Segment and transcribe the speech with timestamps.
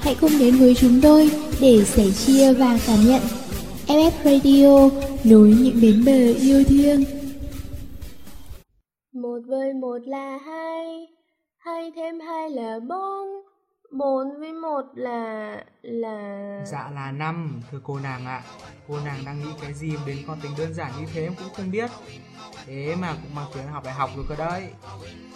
[0.00, 3.20] Hãy cùng đến với chúng tôi để sẻ chia và cảm nhận
[3.86, 4.88] FF Radio
[5.24, 7.04] nối những bến bờ yêu thương.
[9.12, 11.06] Một với một là hai,
[11.58, 13.21] hai thêm hai là bốn
[13.92, 18.42] 4 với 1 là là Dạ là 5 thưa cô nàng ạ.
[18.88, 21.54] Cô nàng đang nghĩ cái gì đến con tính đơn giản như thế em cũng
[21.56, 21.90] không biết.
[22.66, 24.68] Thế mà cũng mang tiếng học đại học rồi cơ đấy.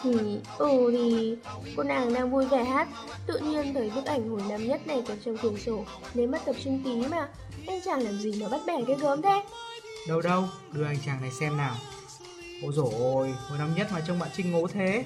[0.02, 1.36] Thì ừ thì
[1.76, 2.88] cô nàng đang vui vẻ hát,
[3.26, 6.38] tự nhiên thấy bức ảnh hồi năm nhất này còn trong quyển sổ, nếu mất
[6.46, 7.28] tập trung tí mà.
[7.66, 9.42] Anh chàng làm gì mà bắt bẻ cái gớm thế?
[10.08, 11.74] Đâu đâu, đưa anh chàng này xem nào.
[12.62, 15.04] Ôi dồi ôi, hồi năm nhất mà trông bạn Trinh ngố thế.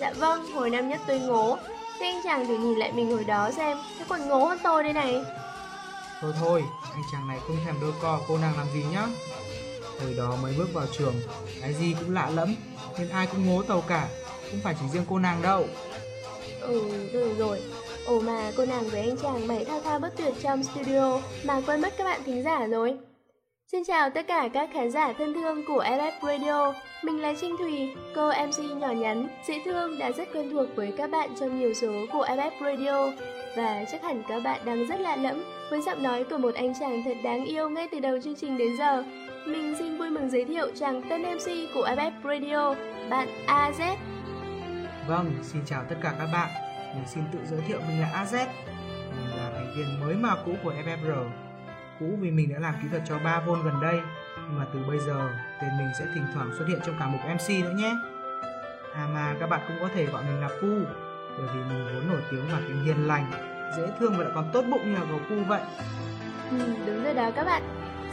[0.00, 1.58] Dạ vâng, hồi năm nhất tôi ngố,
[1.98, 4.82] Thế anh chàng thử nhìn lại mình hồi đó xem Thế còn ngố hơn tôi
[4.82, 5.24] đây này.
[6.20, 9.06] Thôi thôi, anh chàng này không thèm đôi co cô nàng làm gì nhá?
[9.98, 11.14] Thời đó mới bước vào trường
[11.60, 12.54] Cái gì cũng lạ lẫm
[12.98, 14.08] Nên ai cũng ngố tàu cả
[14.50, 15.64] Không phải chỉ riêng cô nàng đâu.
[16.60, 17.62] Ừ, rồi rồi.
[18.06, 21.60] Ồ mà cô nàng với anh chàng mày thao thao bất tuyệt trong studio Mà
[21.66, 22.96] quên mất các bạn thính giả rồi
[23.72, 26.72] Xin chào tất cả các khán giả thân thương của LF Radio.
[27.04, 30.94] Mình là Trinh Thùy, cô MC nhỏ nhắn, dễ thương đã rất quen thuộc với
[30.96, 33.10] các bạn trong nhiều số của LF Radio.
[33.56, 36.72] Và chắc hẳn các bạn đang rất lạ lẫm với giọng nói của một anh
[36.80, 39.04] chàng thật đáng yêu ngay từ đầu chương trình đến giờ.
[39.46, 42.74] Mình xin vui mừng giới thiệu chàng tân MC của FF Radio,
[43.10, 43.96] bạn AZ.
[45.08, 46.48] Vâng, xin chào tất cả các bạn.
[46.94, 48.46] Mình xin tự giới thiệu mình là AZ.
[49.16, 51.45] Mình là thành viên mới mà cũ của FFR
[52.00, 54.00] cũ vì mình đã làm kỹ thuật cho 3 vôn gần đây.
[54.36, 55.30] Nhưng mà từ bây giờ
[55.60, 57.96] tên mình sẽ thỉnh thoảng xuất hiện trong cả mục MC nữa nhé.
[58.94, 60.76] À mà các bạn cũng có thể gọi mình là Pu
[61.38, 63.30] bởi vì mình vốn nổi tiếng bằng tính hiền lành
[63.76, 65.60] dễ thương và lại còn tốt bụng như là gấu Pu vậy.
[66.50, 67.62] Ừ, đúng rồi đó các bạn.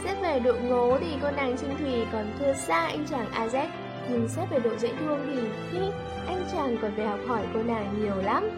[0.04, 3.68] Xét về độ ngố thì cô nàng Trinh Thùy còn thua xa anh chàng AZ
[4.08, 5.26] nhưng xét về độ dễ thương
[5.72, 5.78] thì
[6.26, 8.50] anh chàng còn phải học hỏi cô nàng nhiều lắm.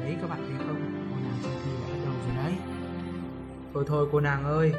[0.00, 0.85] Đấy các bạn thấy không
[3.76, 4.72] Thôi thôi cô nàng ơi,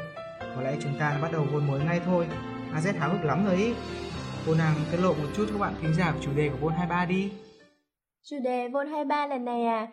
[0.56, 2.26] có lẽ chúng ta đã bắt đầu hôn mới ngay thôi.
[2.74, 3.74] AZ háo hức lắm rồi ý.
[4.46, 6.72] Cô nàng tiết lộ một chút cho các bạn thính giả chủ đề của Vol
[6.72, 7.32] 23 đi.
[8.22, 9.86] Chủ đề Vol 23 lần này à,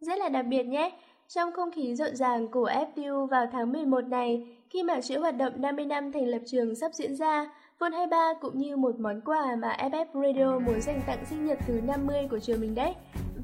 [0.00, 0.90] rất là đặc biệt nhé.
[1.28, 5.36] Trong không khí rộn ràng của FPU vào tháng 11 này, khi mảng chuỗi hoạt
[5.36, 9.20] động 50 năm thành lập trường sắp diễn ra, Vol 23 cũng như một món
[9.20, 12.94] quà mà FF Radio muốn dành tặng sinh nhật thứ 50 của trường mình đấy.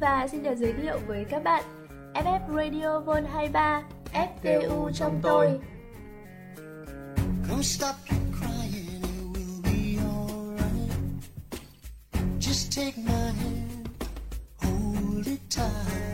[0.00, 1.64] Và xin được giới thiệu với các bạn
[2.14, 5.58] FF Radio Vol 23 FTU trong tôi.
[7.48, 7.94] Come stop
[8.38, 10.90] crying, it will be alright.
[12.38, 13.88] Just take my hand,
[14.62, 16.11] hold it tight.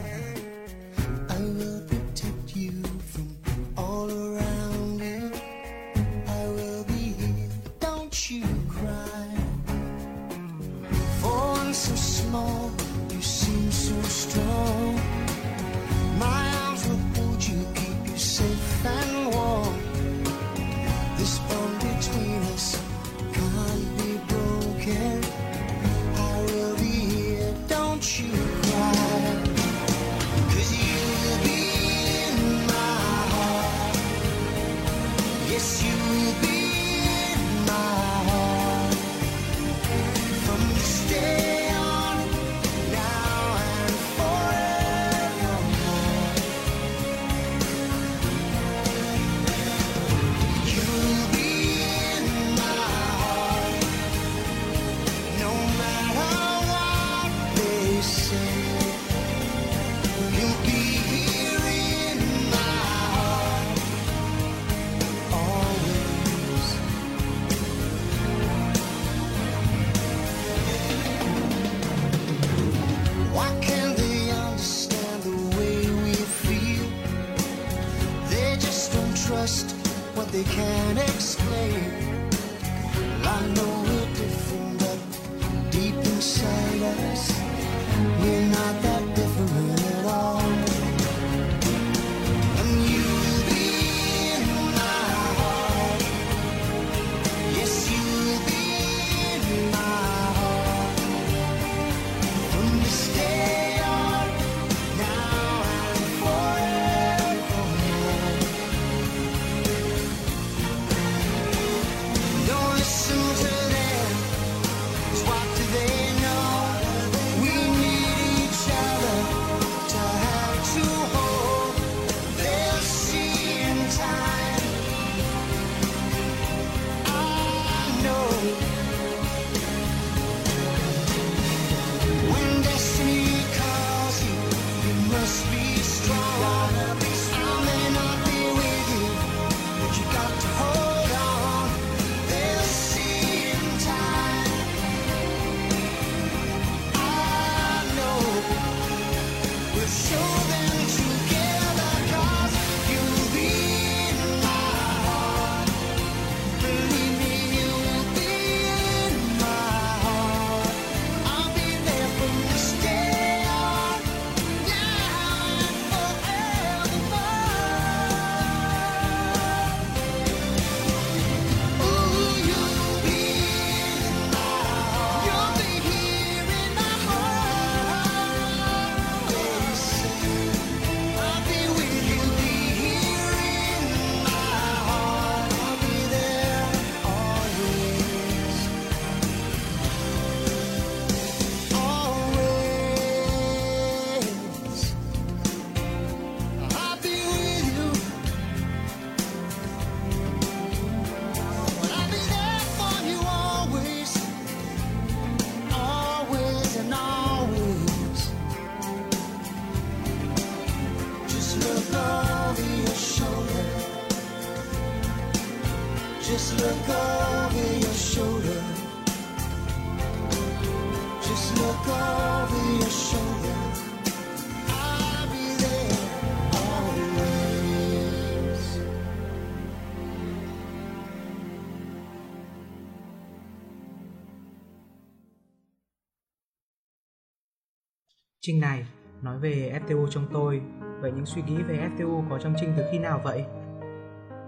[238.49, 238.87] Trinh này,
[239.23, 240.61] nói về FTU trong tôi,
[241.01, 243.45] vậy những suy nghĩ về FTU có trong Trinh từ khi nào vậy?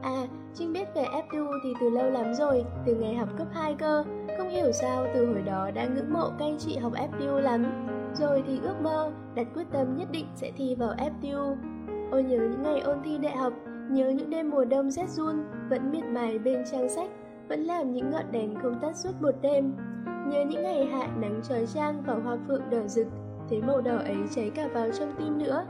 [0.03, 3.75] À, Trinh biết về FTU thì từ lâu lắm rồi, từ ngày học cấp 2
[3.79, 4.05] cơ.
[4.39, 7.67] Không hiểu sao từ hồi đó đã ngưỡng mộ các anh chị học FTU lắm.
[8.15, 11.57] Rồi thì ước mơ, đặt quyết tâm nhất định sẽ thi vào FTU.
[12.11, 13.53] Ôi nhớ những ngày ôn thi đại học,
[13.91, 15.37] nhớ những đêm mùa đông rét run,
[15.71, 17.11] vẫn miệt mài bên trang sách,
[17.49, 19.77] vẫn làm những ngọn đèn không tắt suốt một đêm.
[20.07, 23.07] Nhớ những ngày hạ nắng trói trang và hoa phượng đỏ rực,
[23.51, 25.65] thấy màu đỏ ấy cháy cả vào trong tim nữa.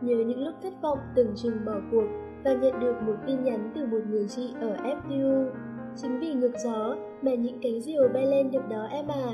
[0.00, 2.06] Nhớ những lúc thất vọng tưởng chừng bỏ cuộc
[2.44, 5.50] và nhận được một tin nhắn từ một người chị ở FDU.
[5.96, 9.28] Chính vì ngược gió mà những cánh diều bay lên được đó em à.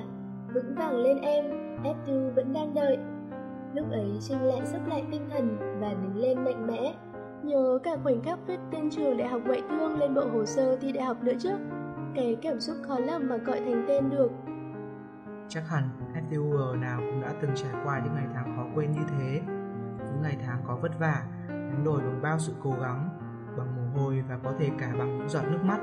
[0.54, 1.44] Vững vàng lên em,
[1.84, 2.98] FDU vẫn đang đợi.
[3.74, 6.94] Lúc ấy Trinh lại sắp lại tinh thần và đứng lên mạnh mẽ.
[7.42, 10.76] Nhớ cả khoảnh khắc viết tên trường đại học ngoại thương lên bộ hồ sơ
[10.76, 11.50] thi đại học nữa chứ.
[12.14, 14.30] Cái cảm xúc khó lòng mà gọi thành tên được.
[15.48, 15.88] Chắc hẳn
[16.32, 19.40] FTUR nào cũng đã từng trải qua những ngày tháng khó quên như thế.
[19.98, 23.08] Những ngày tháng có vất vả, đánh đổi bằng bao sự cố gắng,
[23.58, 25.78] bằng mồ hôi và có thể cả bằng những giọt nước mắt.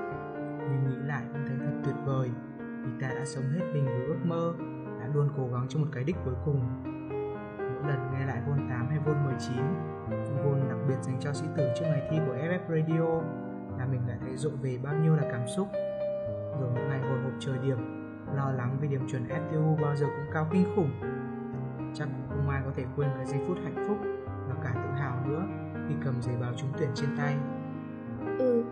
[0.59, 2.29] Nhưng nghĩ lại cũng thấy thật tuyệt vời
[2.59, 4.53] vì ta đã sống hết mình với ước mơ,
[4.99, 6.61] đã luôn cố gắng cho một cái đích cuối cùng.
[7.57, 9.55] Mỗi lần nghe lại vôn 8 hay vôn 19,
[10.09, 13.21] những đặc biệt dành cho sĩ tử trước ngày thi của FF Radio
[13.77, 15.67] là mình lại thấy rộn về bao nhiêu là cảm xúc.
[16.59, 17.98] Rồi những ngày hồi hộp trời điểm,
[18.35, 20.91] lo lắng về điểm chuẩn FTU bao giờ cũng cao kinh khủng.
[21.93, 23.97] Chắc cũng không ai có thể quên cái giây phút hạnh phúc
[24.49, 25.43] và cả tự hào nữa
[25.89, 27.35] khi cầm giấy báo trúng tuyển trên tay.
[28.39, 28.63] Ừ,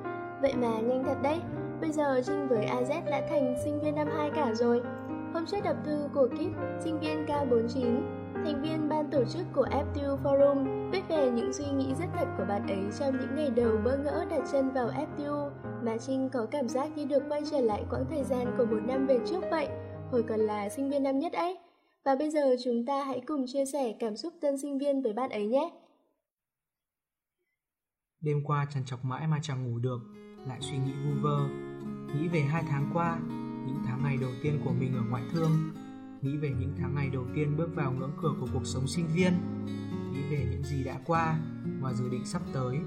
[0.41, 1.41] vậy mà nhanh thật đấy.
[1.81, 4.81] Bây giờ Trinh với AZ đã thành sinh viên năm 2 cả rồi.
[5.33, 8.01] Hôm trước đọc thư của Kip, sinh viên K49,
[8.33, 12.27] thành viên ban tổ chức của FTU Forum, viết về những suy nghĩ rất thật
[12.37, 15.46] của bạn ấy trong những ngày đầu bỡ ngỡ đặt chân vào FTU
[15.87, 18.79] mà Trinh có cảm giác như được quay trở lại quãng thời gian của một
[18.87, 19.67] năm về trước vậy,
[20.11, 21.57] hồi còn là sinh viên năm nhất ấy.
[22.05, 25.13] Và bây giờ chúng ta hãy cùng chia sẻ cảm xúc tân sinh viên với
[25.13, 25.71] bạn ấy nhé.
[28.21, 29.99] Đêm qua trằn trọc mãi mà chẳng ngủ được,
[30.47, 31.47] lại suy nghĩ vu vơ.
[32.13, 33.19] Nghĩ về hai tháng qua,
[33.67, 35.51] những tháng ngày đầu tiên của mình ở ngoại thương.
[36.21, 39.07] Nghĩ về những tháng ngày đầu tiên bước vào ngưỡng cửa của cuộc sống sinh
[39.15, 39.33] viên.
[40.13, 41.39] Nghĩ về những gì đã qua
[41.81, 42.77] và dự định sắp tới.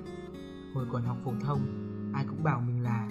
[0.75, 3.09] Hồi còn học phổ thông, ai cũng bảo mình là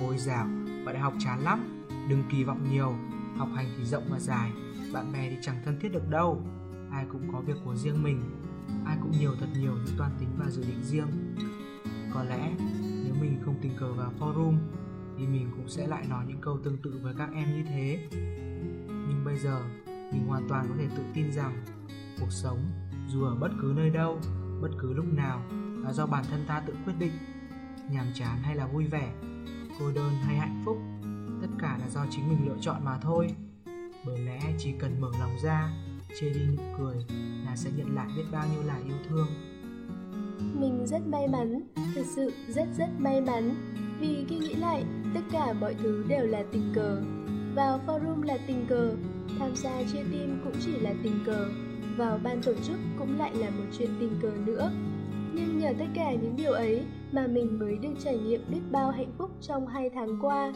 [0.00, 0.46] Ôi dào,
[0.86, 2.94] bạn đại học chán lắm, đừng kỳ vọng nhiều,
[3.36, 4.52] học hành thì rộng và dài,
[4.92, 6.42] bạn bè thì chẳng thân thiết được đâu.
[6.90, 8.22] Ai cũng có việc của riêng mình,
[8.84, 11.34] ai cũng nhiều thật nhiều những toan tính và dự định riêng.
[12.14, 12.54] Có lẽ
[13.04, 14.58] nếu mình không tình cờ vào forum
[15.18, 18.08] thì mình cũng sẽ lại nói những câu tương tự với các em như thế.
[18.88, 21.64] Nhưng bây giờ mình hoàn toàn có thể tự tin rằng
[22.20, 22.58] cuộc sống
[23.08, 24.20] dù ở bất cứ nơi đâu,
[24.60, 25.42] bất cứ lúc nào
[25.84, 27.12] là do bản thân ta tự quyết định.
[27.90, 29.12] Nhàm chán hay là vui vẻ,
[29.78, 30.78] cô đơn hay hạnh phúc,
[31.42, 33.28] tất cả là do chính mình lựa chọn mà thôi.
[34.06, 35.72] Bởi lẽ chỉ cần mở lòng ra,
[36.20, 36.96] chê đi nụ cười
[37.46, 39.26] là sẽ nhận lại biết bao nhiêu là yêu thương.
[40.60, 41.60] Mình rất may mắn,
[41.94, 43.54] thực sự rất rất may mắn
[44.00, 47.00] Vì khi nghĩ lại, tất cả mọi thứ đều là tình cờ
[47.54, 48.94] Vào forum là tình cờ,
[49.38, 51.48] tham gia chia tim cũng chỉ là tình cờ
[51.96, 54.70] Vào ban tổ chức cũng lại là một chuyện tình cờ nữa
[55.32, 58.90] Nhưng nhờ tất cả những điều ấy mà mình mới được trải nghiệm biết bao
[58.90, 60.52] hạnh phúc trong hai tháng qua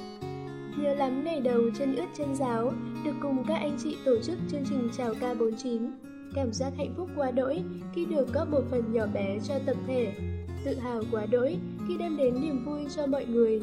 [0.83, 2.73] Nhớ lắm ngày đầu chân ướt chân giáo,
[3.05, 5.91] được cùng các anh chị tổ chức chương trình chào K49
[6.35, 7.63] cảm giác hạnh phúc quá đỗi
[7.95, 10.13] khi được góp một phần nhỏ bé cho tập thể,
[10.65, 11.57] tự hào quá đỗi
[11.89, 13.63] khi đem đến niềm vui cho mọi người.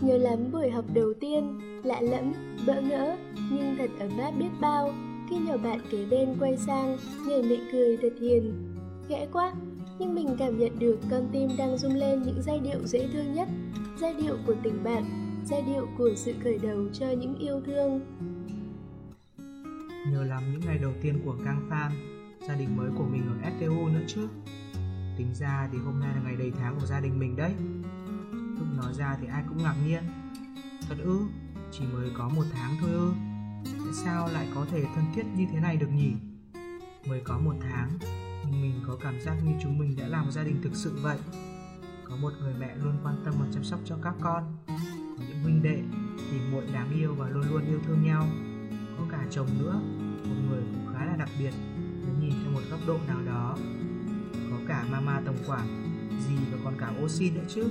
[0.00, 2.32] Nhớ lắm buổi học đầu tiên, lạ lẫm,
[2.66, 3.16] bỡ ngỡ,
[3.50, 4.94] nhưng thật ấm áp biết bao
[5.30, 6.96] khi nhỏ bạn kế bên quay sang,
[7.26, 8.52] nhờ mẹ cười thật hiền.
[9.08, 9.52] Ghẽ quá,
[10.00, 13.34] nhưng mình cảm nhận được con tim đang rung lên những giai điệu dễ thương
[13.34, 13.48] nhất,
[13.98, 15.04] giai điệu của tình bạn,
[15.44, 18.00] giai điệu của sự khởi đầu cho những yêu thương.
[20.12, 21.92] Nhớ lắm những ngày đầu tiên của Kang Phan,
[22.48, 24.28] gia đình mới của mình ở FTU nữa chứ.
[25.18, 27.52] Tính ra thì hôm nay là ngày đầy tháng của gia đình mình đấy.
[28.32, 30.02] Lúc nói ra thì ai cũng ngạc nhiên.
[30.88, 31.18] Thật ư,
[31.70, 33.12] chỉ mới có một tháng thôi ư.
[33.64, 36.12] Tại sao lại có thể thân thiết như thế này được nhỉ?
[37.08, 37.88] Mới có một tháng,
[38.48, 41.18] mình có cảm giác như chúng mình đã làm một gia đình thực sự vậy.
[42.04, 44.56] Có một người mẹ luôn quan tâm và chăm sóc cho các con.
[45.18, 45.82] Có những huynh đệ
[46.30, 48.26] thì muội đáng yêu và luôn luôn yêu thương nhau.
[48.98, 49.80] Có cả chồng nữa,
[50.28, 53.56] một người cũng khá là đặc biệt, nếu nhìn theo một góc độ nào đó.
[54.50, 55.66] Có cả mama tổng quản
[56.28, 57.64] gì và còn cả oxy nữa chứ.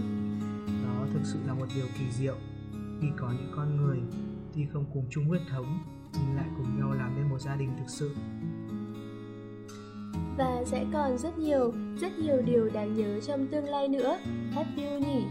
[0.84, 2.36] Đó thực sự là một điều kỳ diệu.
[3.02, 4.00] Khi có những con người
[4.56, 5.84] tuy không cùng chung huyết thống,
[6.14, 8.16] nhưng lại cùng nhau làm nên một gia đình thực sự
[10.38, 14.18] và sẽ còn rất nhiều, rất nhiều điều đáng nhớ trong tương lai nữa.
[14.52, 15.24] Happy nhỉ?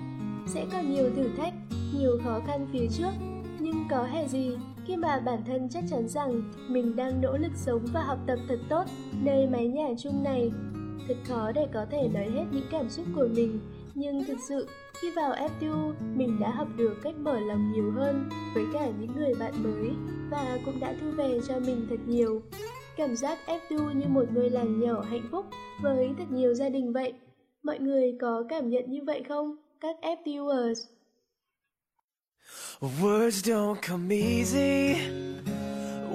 [0.46, 1.54] Sẽ còn nhiều thử thách,
[1.98, 3.12] nhiều khó khăn phía trước,
[3.58, 7.52] nhưng có hề gì khi mà bản thân chắc chắn rằng mình đang nỗ lực
[7.54, 8.84] sống và học tập thật tốt
[9.22, 10.50] nơi mái nhà chung này.
[11.08, 13.60] Thật khó để có thể nói hết những cảm xúc của mình,
[13.94, 14.66] nhưng thực sự
[15.00, 19.12] khi vào FTU mình đã học được cách mở lòng nhiều hơn với cả những
[19.16, 19.90] người bạn mới
[20.30, 22.42] và cũng đã thu về cho mình thật nhiều.
[22.98, 25.46] Cảm giác FTU như một ngôi làng nhỏ hạnh phúc
[25.82, 27.12] với thật nhiều gia đình vậy.
[27.62, 29.56] Mọi người có cảm nhận như vậy không?
[29.80, 30.74] Các FTUers
[32.80, 34.96] Words don't come easy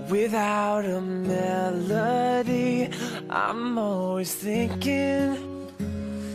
[0.10, 2.88] without a melody.
[3.30, 5.36] I'm always thinking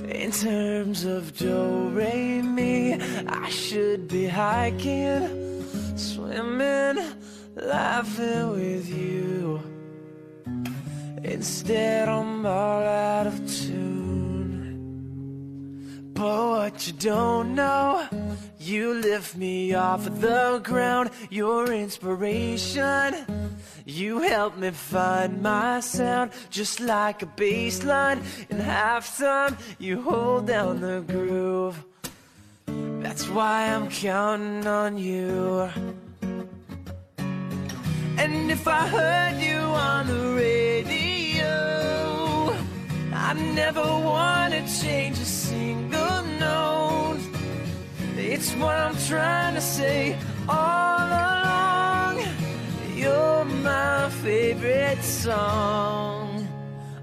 [0.09, 2.93] in terms of do, re, mi.
[3.27, 5.63] I should be hiking,
[5.97, 6.97] swimming,
[7.55, 9.78] laughing with you.
[11.31, 13.91] Instead, I'm all out of tune.
[16.15, 18.09] But what you don't know
[18.69, 23.15] you lift me off the ground, your inspiration.
[23.87, 28.21] You help me find my sound, just like a bass line.
[28.51, 31.83] In halftime, you hold down the groove.
[32.67, 35.71] That's why I'm counting on you.
[38.19, 41.08] And if I heard you on the radio,
[43.13, 47.21] I never wanna change a single note.
[48.17, 50.17] It's what I'm trying to say
[50.49, 52.23] all along.
[52.95, 56.47] You're my favorite song.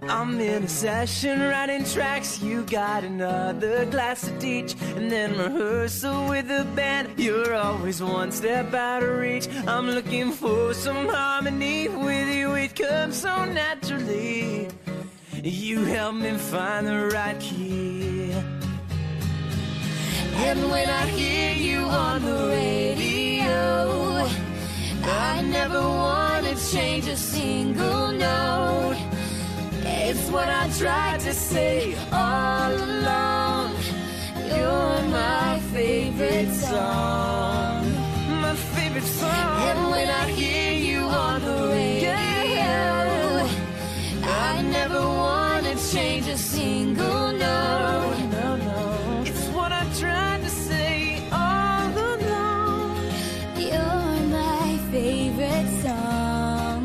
[0.07, 2.41] I'm in a session writing tracks.
[2.41, 7.17] You got another class to teach, and then rehearsal with the band.
[7.17, 9.47] You're always one step out of reach.
[9.67, 12.53] I'm looking for some harmony with you.
[12.53, 14.67] It comes so naturally.
[15.43, 18.31] You help me find the right key.
[20.47, 24.27] And when I hear you on the radio,
[25.03, 28.97] I never want to change a single note.
[29.83, 33.75] It's what I tried to say all along.
[34.47, 37.91] You're my favorite song.
[38.41, 39.61] My favorite song.
[39.67, 41.34] And when I hear you on
[44.75, 48.17] never want to change a single note.
[48.35, 48.81] No, no.
[49.29, 50.93] It's what I tried to say
[51.31, 52.89] all along.
[53.69, 56.83] You're my favorite song.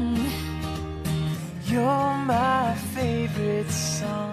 [1.71, 4.29] You're my favorite song.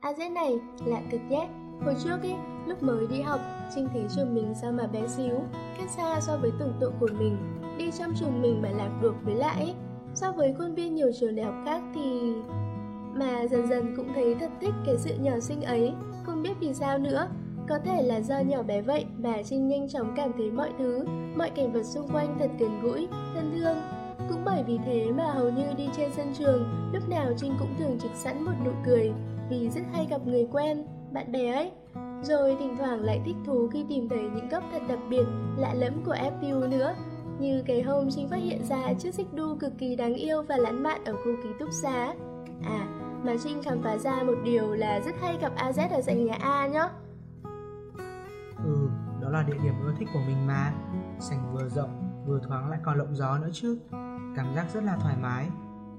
[0.00, 0.52] AZ này
[0.84, 2.34] lạ cực nhé Hồi trước ấy,
[2.66, 3.40] lúc mới đi học,
[3.74, 5.34] Trinh thấy trường mình sao mà bé xíu,
[5.78, 7.36] cách xa so với tưởng tượng của mình.
[7.78, 9.74] Đi trong trường mình mà lạc được với lại ấy,
[10.14, 12.32] so với khuôn viên nhiều trường đại học khác thì...
[13.14, 16.74] Mà dần dần cũng thấy thật thích cái sự nhỏ xinh ấy, không biết vì
[16.74, 17.28] sao nữa.
[17.68, 21.04] Có thể là do nhỏ bé vậy mà Trinh nhanh chóng cảm thấy mọi thứ,
[21.36, 23.76] mọi cảnh vật xung quanh thật gần gũi, thân thương.
[24.28, 27.74] Cũng bởi vì thế mà hầu như đi trên sân trường, lúc nào Trinh cũng
[27.78, 29.12] thường trực sẵn một nụ cười,
[29.50, 31.72] vì rất hay gặp người quen, bạn bè ấy.
[32.22, 35.24] Rồi thỉnh thoảng lại thích thú khi tìm thấy những góc thật đặc biệt,
[35.56, 36.94] lạ lẫm của FPU nữa.
[37.38, 40.56] Như cái hôm Trinh phát hiện ra chiếc xích đu cực kỳ đáng yêu và
[40.56, 42.14] lãng mạn ở khu ký túc xá.
[42.64, 42.86] À,
[43.24, 46.36] mà Trinh khám phá ra một điều là rất hay gặp AZ ở dãy nhà
[46.40, 46.88] A nhá.
[48.64, 48.88] Ừ,
[49.22, 50.72] đó là địa điểm ưa thích của mình mà
[51.20, 53.78] Sảnh vừa rộng, vừa thoáng lại còn lộng gió nữa chứ
[54.36, 55.48] Cảm giác rất là thoải mái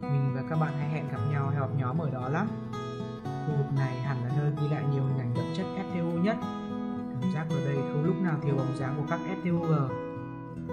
[0.02, 2.48] Mình và các bạn hay hẹn gặp nhau hay họp nhóm ở đó lắm
[3.48, 6.38] Khu vực này hẳn là nơi ghi lại nhiều hình ảnh đậm chất FTO nhất.
[7.22, 9.88] Cảm giác ở đây không lúc nào thiếu bóng dáng của các FTOG.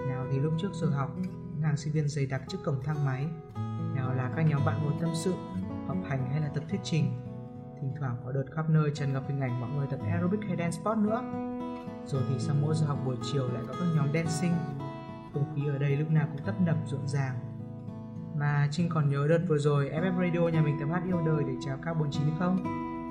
[0.09, 3.05] Nào thì lúc trước giờ học, nàng hàng sinh viên dày đặc trước cổng thang
[3.05, 3.27] máy.
[3.95, 5.35] Nào là các nhóm bạn ngồi tâm sự,
[5.87, 7.05] học hành hay là tập thuyết trình.
[7.81, 10.57] Thỉnh thoảng có đợt khắp nơi tràn ngập hình ảnh mọi người tập aerobic hay
[10.57, 11.23] dance sport nữa.
[12.07, 14.55] Rồi thì sau mỗi giờ học buổi chiều lại có các nhóm dancing.
[15.33, 17.50] Không khí ở đây lúc nào cũng tấp nập rộn ràng
[18.41, 21.45] mà Trinh còn nhớ đợt vừa rồi FF Radio nhà mình tập hát yêu đời
[21.47, 22.65] để chào cao 49 không?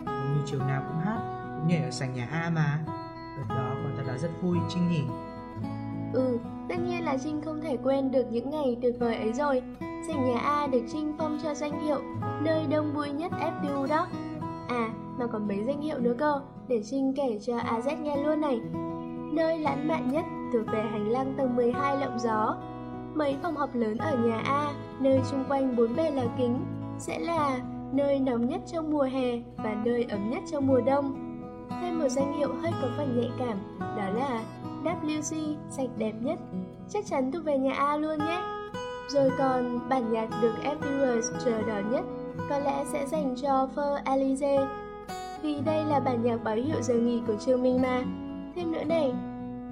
[0.05, 1.19] Hầu như chiều nào cũng hát,
[1.59, 2.79] cũng nhảy ở sảnh nhà A mà
[3.37, 5.03] Đợt đó còn thật là rất vui Trinh nhỉ
[6.13, 6.37] Ừ,
[6.69, 9.61] tất nhiên là Trinh không thể quên được những ngày tuyệt vời ấy rồi.
[9.79, 12.01] Sảnh nhà A được Trinh phong cho danh hiệu
[12.41, 14.07] nơi đông vui nhất FPU đó.
[14.69, 18.41] À, mà còn mấy danh hiệu nữa cơ, để Trinh kể cho AZ nghe luôn
[18.41, 18.59] này.
[19.33, 22.57] Nơi lãng mạn nhất thuộc về hành lang tầng 12 lộng gió.
[23.15, 26.65] Mấy phòng học lớn ở nhà A, nơi xung quanh bốn bề là kính,
[26.99, 27.59] sẽ là
[27.91, 31.15] nơi nóng nhất trong mùa hè và nơi ấm nhất trong mùa đông.
[31.81, 34.43] Thêm một danh hiệu hơi có phần nhạy cảm, đó là
[34.83, 36.39] WC sạch đẹp nhất,
[36.89, 38.41] chắc chắn thuộc về nhà A luôn nhé.
[39.09, 42.05] Rồi còn bản nhạc được FVers chờ đón nhất,
[42.49, 44.67] có lẽ sẽ dành cho Fur Alize,
[45.41, 48.03] vì đây là bản nhạc báo hiệu giờ nghỉ của trường mình mà.
[48.55, 49.13] Thêm nữa này,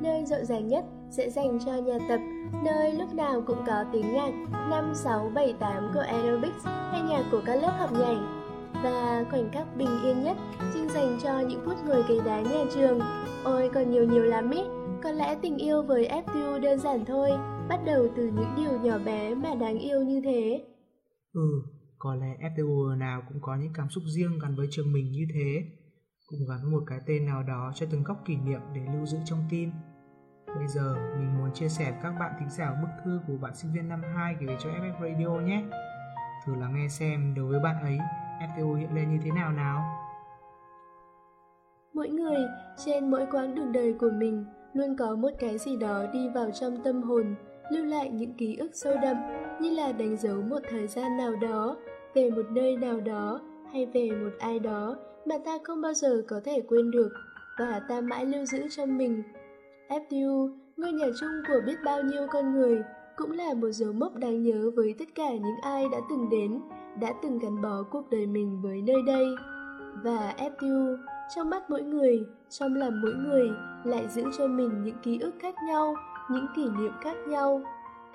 [0.01, 2.19] nơi rộn ràng nhất sẽ dành cho nhà tập,
[2.63, 4.31] nơi lúc nào cũng có tiếng nhạc
[4.69, 8.15] 5, 6, 7, 8 của aerobics hay nhạc của các lớp học nhảy.
[8.83, 10.37] Và khoảnh khắc bình yên nhất
[10.73, 12.99] xin dành cho những phút ngồi ghế đá nhà trường.
[13.43, 14.61] Ôi còn nhiều nhiều lắm ý,
[15.03, 17.29] có lẽ tình yêu với FTU đơn giản thôi,
[17.69, 20.65] bắt đầu từ những điều nhỏ bé mà đáng yêu như thế.
[21.33, 21.61] Ừ,
[21.97, 25.25] có lẽ FTU nào cũng có những cảm xúc riêng gắn với trường mình như
[25.33, 25.63] thế,
[26.27, 29.17] cùng gắn một cái tên nào đó cho từng góc kỷ niệm để lưu giữ
[29.25, 29.71] trong tim.
[30.57, 33.55] Bây giờ mình muốn chia sẻ với các bạn thính giả bức thư của bạn
[33.55, 35.63] sinh viên năm 2 gửi về cho FF Radio nhé.
[36.45, 37.97] Thử lắng nghe xem đối với bạn ấy
[38.39, 39.83] FTO hiện lên như thế nào nào.
[41.93, 42.37] Mỗi người
[42.85, 46.51] trên mỗi quãng đường đời của mình luôn có một cái gì đó đi vào
[46.51, 47.35] trong tâm hồn,
[47.71, 49.17] lưu lại những ký ức sâu đậm
[49.61, 51.77] như là đánh dấu một thời gian nào đó,
[52.15, 53.41] về một nơi nào đó
[53.73, 57.09] hay về một ai đó mà ta không bao giờ có thể quên được
[57.59, 59.23] và ta mãi lưu giữ trong mình.
[59.89, 62.81] FTU, ngôi nhà chung của biết bao nhiêu con người,
[63.15, 66.59] cũng là một dấu mốc đáng nhớ với tất cả những ai đã từng đến,
[67.01, 69.25] đã từng gắn bó cuộc đời mình với nơi đây.
[70.03, 70.97] Và FTU,
[71.35, 72.19] trong mắt mỗi người,
[72.49, 73.49] trong lòng mỗi người
[73.83, 75.95] lại giữ cho mình những ký ức khác nhau,
[76.31, 77.61] những kỷ niệm khác nhau.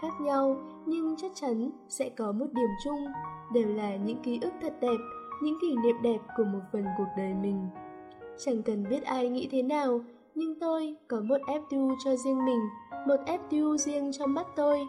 [0.01, 0.57] Khác nhau
[0.87, 3.07] nhưng chắc chắn sẽ có một điểm chung,
[3.53, 4.99] đều là những ký ức thật đẹp,
[5.43, 7.69] những kỷ niệm đẹp của một phần cuộc đời mình.
[8.39, 10.01] Chẳng cần biết ai nghĩ thế nào,
[10.35, 12.69] nhưng tôi có một FTU cho riêng mình,
[13.07, 14.81] một FTU riêng trong mắt tôi,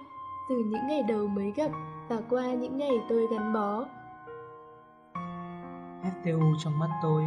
[0.50, 1.72] từ những ngày đầu mới gặp
[2.10, 3.86] và qua những ngày tôi gắn bó.
[6.04, 7.24] FTU trong mắt tôi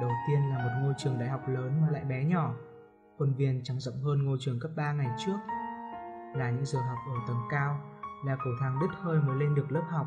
[0.00, 2.54] Đầu tiên là một ngôi trường đại học lớn mà lại bé nhỏ
[3.18, 5.38] Khuôn viên chẳng rộng hơn ngôi trường cấp 3 ngày trước.
[6.34, 7.80] Là những giờ học ở tầng cao
[8.24, 10.06] Là cầu thang đứt hơi mới lên được lớp học.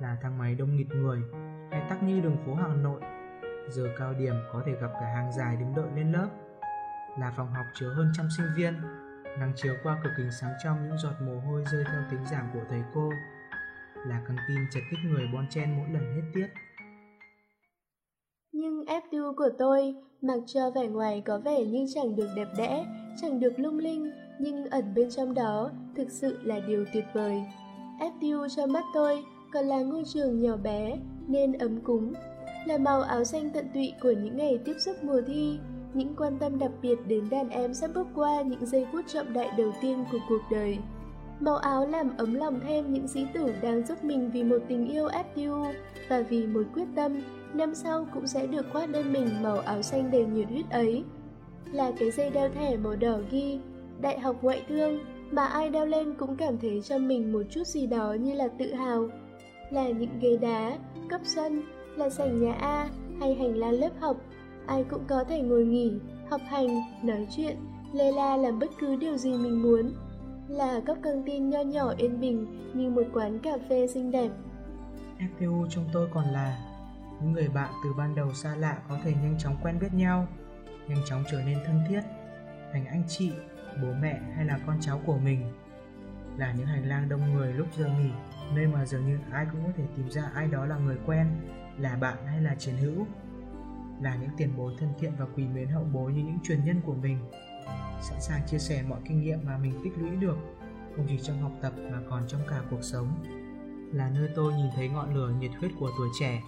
[0.00, 1.22] Là thang máy đông nghịt người
[1.70, 3.00] Hay tắc như đường phố Hà Nội.
[3.68, 6.28] Giờ cao điểm có thể gặp cả hàng dài đứng đợi lên lớp.
[7.18, 8.74] Là phòng học chứa hơn trăm sinh viên
[9.38, 12.50] Nắng chiếu qua cửa kính sáng trong những giọt mồ hôi rơi theo tiếng giảng
[12.54, 13.10] của thầy cô.
[14.06, 16.46] Là căng tin chật tích người bon chen mỗi lần hết tiết.
[18.52, 22.86] Nhưng FTU của tôi, mặc cho vẻ ngoài có vẻ như chẳng được đẹp đẽ,
[23.20, 27.42] chẳng được lung linh, nhưng ẩn bên trong đó thực sự là điều tuyệt vời.
[28.00, 30.98] FTU cho mắt tôi còn là ngôi trường nhỏ bé
[31.28, 32.12] nên ấm cúng,
[32.66, 35.58] là màu áo xanh tận tụy của những ngày tiếp xúc mùa thi,
[35.94, 39.32] những quan tâm đặc biệt đến đàn em sắp bước qua những giây phút trọng
[39.32, 40.78] đại đầu tiên của cuộc đời.
[41.40, 44.88] Màu áo làm ấm lòng thêm những sĩ tử đang giúp mình vì một tình
[44.88, 45.72] yêu FTU
[46.08, 47.20] và vì một quyết tâm
[47.54, 51.04] năm sau cũng sẽ được khoác lên mình màu áo xanh đầy nhiệt huyết ấy.
[51.72, 53.58] Là cái dây đeo thẻ màu đỏ ghi
[54.00, 54.98] Đại học ngoại thương
[55.30, 58.48] mà ai đeo lên cũng cảm thấy cho mình một chút gì đó như là
[58.58, 59.08] tự hào.
[59.70, 61.62] Là những ghế đá, cấp sân,
[61.98, 62.88] là sảnh nhà A
[63.20, 64.16] hay hành lang lớp học,
[64.66, 65.92] ai cũng có thể ngồi nghỉ,
[66.30, 66.68] học hành,
[67.02, 67.56] nói chuyện,
[67.92, 69.92] lê la làm bất cứ điều gì mình muốn.
[70.48, 74.30] Là góc căng tin nho nhỏ yên bình như một quán cà phê xinh đẹp.
[75.18, 76.58] FTU trong tôi còn là
[77.20, 80.26] những người bạn từ ban đầu xa lạ có thể nhanh chóng quen biết nhau,
[80.88, 82.00] nhanh chóng trở nên thân thiết,
[82.72, 83.32] thành anh chị,
[83.82, 85.40] bố mẹ hay là con cháu của mình.
[86.38, 88.10] Là những hành lang đông người lúc giờ nghỉ,
[88.54, 91.26] nơi mà dường như ai cũng có thể tìm ra ai đó là người quen,
[91.78, 93.06] là bạn hay là chiến hữu.
[94.00, 96.80] Là những tiền bối thân thiện và quý mến hậu bối như những truyền nhân
[96.86, 97.18] của mình,
[98.00, 100.36] sẵn sàng chia sẻ mọi kinh nghiệm mà mình tích lũy được,
[100.96, 103.24] không chỉ trong học tập mà còn trong cả cuộc sống.
[103.92, 106.42] Là nơi tôi nhìn thấy ngọn lửa nhiệt huyết của tuổi trẻ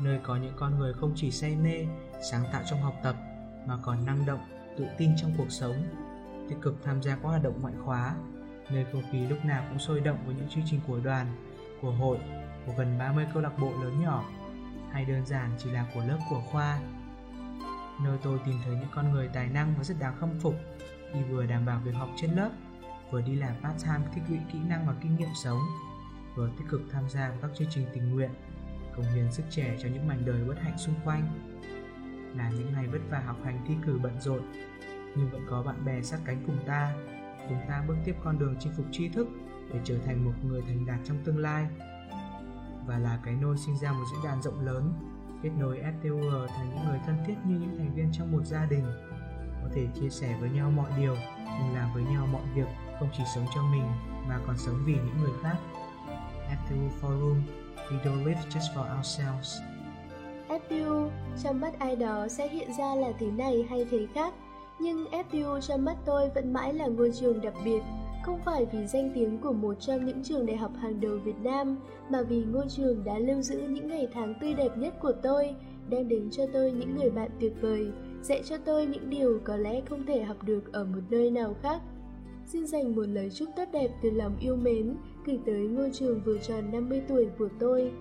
[0.00, 1.86] nơi có những con người không chỉ say mê,
[2.30, 3.16] sáng tạo trong học tập
[3.66, 4.40] mà còn năng động,
[4.78, 5.76] tự tin trong cuộc sống,
[6.48, 8.14] tích cực tham gia các hoạt động ngoại khóa,
[8.70, 11.26] nơi không khí lúc nào cũng sôi động với những chương trình của đoàn,
[11.80, 12.18] của hội,
[12.66, 14.24] của gần 30 câu lạc bộ lớn nhỏ,
[14.92, 16.80] hay đơn giản chỉ là của lớp của khoa.
[18.04, 20.54] Nơi tôi tìm thấy những con người tài năng và rất đáng khâm phục,
[21.14, 22.50] đi vừa đảm bảo việc học trên lớp,
[23.10, 25.58] vừa đi làm part-time tích lũy kỹ năng và kinh nghiệm sống,
[26.36, 28.30] vừa tích cực tham gia vào các chương trình tình nguyện
[28.96, 31.50] cống hiến sức trẻ cho những mảnh đời bất hạnh xung quanh.
[32.36, 34.42] Là những ngày vất vả học hành thi cử bận rộn
[35.16, 36.94] nhưng vẫn có bạn bè sát cánh cùng ta.
[37.48, 39.28] Cùng ta bước tiếp con đường chinh phục tri thức
[39.72, 41.66] để trở thành một người thành đạt trong tương lai
[42.86, 44.92] và là cái nôi sinh ra một diễn đàn rộng lớn
[45.42, 48.64] kết nối FTUR thành những người thân thiết như những thành viên trong một gia
[48.64, 48.84] đình
[49.62, 51.14] có thể chia sẻ với nhau mọi điều
[51.44, 53.86] cùng làm với nhau mọi việc không chỉ sống cho mình
[54.28, 55.56] mà còn sống vì những người khác
[56.48, 57.40] FTU Forum
[57.90, 59.58] We don't live just for ourselves.
[60.48, 61.08] FTU
[61.42, 64.34] trong mắt ai đó sẽ hiện ra là thế này hay thế khác,
[64.78, 67.80] nhưng FTU trong mắt tôi vẫn mãi là ngôi trường đặc biệt,
[68.30, 71.38] không phải vì danh tiếng của một trong những trường đại học hàng đầu Việt
[71.42, 71.76] Nam,
[72.10, 75.54] mà vì ngôi trường đã lưu giữ những ngày tháng tươi đẹp nhất của tôi,
[75.88, 77.90] đem đến cho tôi những người bạn tuyệt vời,
[78.22, 81.54] dạy cho tôi những điều có lẽ không thể học được ở một nơi nào
[81.62, 81.82] khác.
[82.46, 84.94] Xin dành một lời chúc tốt đẹp từ lòng yêu mến
[85.26, 87.92] gửi tới ngôi trường vừa tròn 50 tuổi của tôi.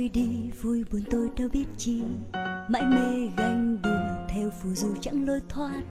[0.00, 0.28] Tôi đi,
[0.62, 2.02] vui buồn tôi đâu biết chi.
[2.68, 5.82] Mãi mê ganh đùa theo phù du chẳng lối thoát.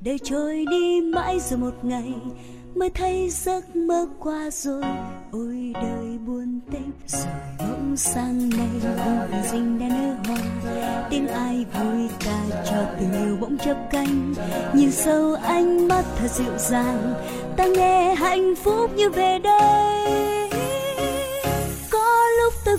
[0.00, 2.14] Đời trôi đi mãi rồi một ngày,
[2.74, 4.82] mới thấy giấc mơ qua rồi.
[5.32, 8.68] Ôi đời buồn tênh, rồi bỗng sang ngày
[9.30, 11.08] vui dinh đã nở hoa.
[11.10, 14.34] Tiếng ai vui ca cho tình yêu bỗng chớp cánh.
[14.74, 17.14] Nhìn sâu ánh mắt thật dịu dàng,
[17.56, 20.29] ta nghe hạnh phúc như về đây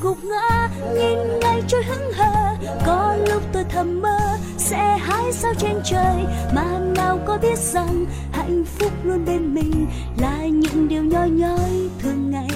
[0.01, 2.55] gục ngã, nhìn ngày trôi hững hờ.
[2.85, 4.19] Có lúc tôi thầm mơ,
[4.57, 6.15] sẽ hái sao trên trời,
[6.55, 9.87] mà nào có biết rằng hạnh phúc luôn bên mình
[10.17, 12.49] là những điều nhỏ nhói thường ngày.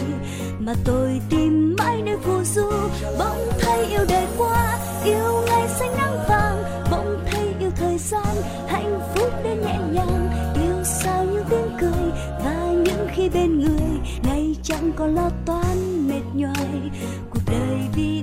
[0.59, 2.69] Mà tôi tìm mãi nơi phù du,
[3.19, 6.63] bỗng thấy yêu đời qua, yêu ngày xanh nắng vàng.
[6.91, 8.35] Bỗng thấy yêu thời gian,
[8.67, 10.29] hạnh phúc đến nhẹ nhàng.
[10.55, 12.11] Yêu sao những tiếng cười,
[12.45, 13.89] và những khi bên người,
[14.23, 16.91] ngày chẳng còn lo toan mệt nhoài.
[17.55, 18.14] baby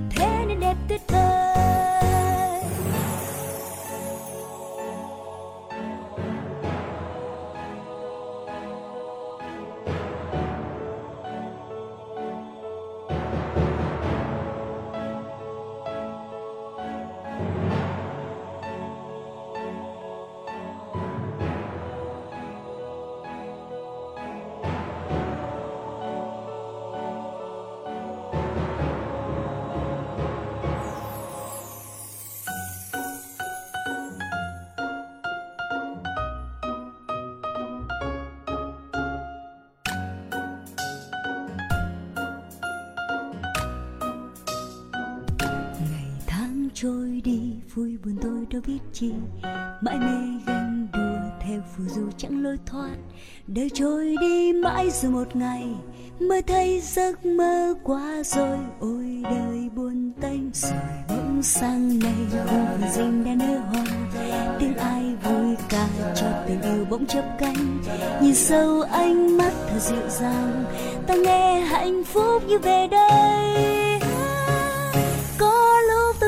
[49.02, 49.12] chi.
[49.80, 52.96] Mãi mê ganh đùa theo phù du chẳng lối thoát.
[53.46, 55.64] Đời trôi đi mãi rồi một ngày
[56.20, 58.58] mới thấy giấc mơ qua rồi.
[58.80, 60.72] Ôi đời buồn tênh rồi
[61.08, 63.84] bỗng sang ngày vui dinh đã nở hoa
[64.58, 67.78] tiếng ai vui ca cho tình yêu bỗng chớp cánh.
[68.22, 70.64] Nhìn sâu ánh mắt thật dịu dàng,
[71.06, 73.81] ta nghe hạnh phúc như về đây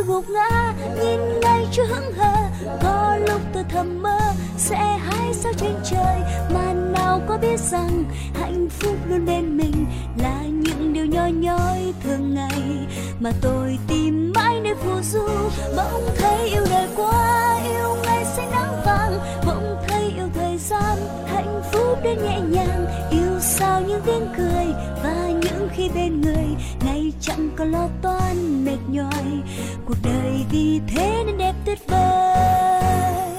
[0.06, 2.34] gục ngã, nhìn ngay chưa hững hờ.
[2.82, 4.18] Có lúc tôi thầm mơ,
[4.56, 6.20] sẽ hái sao trên trời?
[6.54, 9.86] Mà nào có biết rằng hạnh phúc luôn bên mình
[10.22, 12.86] là những điều nhỏ nhói thường ngày.
[13.20, 15.28] Mà tôi tìm mãi nơi phù du,
[15.76, 19.18] bỗng thấy yêu đời quá yêu ngày xanh nắng vàng.
[19.46, 22.86] Bỗng thấy yêu thời gian hạnh phúc đến nhẹ nhàng.
[23.10, 24.66] Yêu sao những tiếng cười
[25.02, 26.46] và những khi bên người
[26.84, 29.24] ngày chẳng còn lo toan, mệt nhoài
[29.86, 33.30] cuộc đời vì thế nên đẹp tuyệt vời.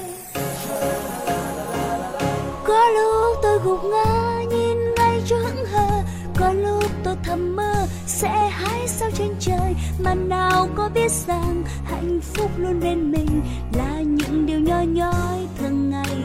[2.64, 6.02] Có lúc tôi gục ngã, nhìn ngay cho hững hờ.
[6.38, 7.74] Có lúc tôi thầm mơ,
[8.06, 9.74] sẽ hái sao trên trời.
[9.98, 13.40] Mà nào có biết rằng hạnh phúc luôn bên mình
[13.72, 16.16] là những điều nhỏ nhói thường ngày.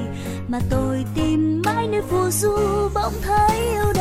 [0.48, 2.58] Mà tôi tìm mãi nơi phù du
[2.94, 4.01] bỗng thấy yêu đời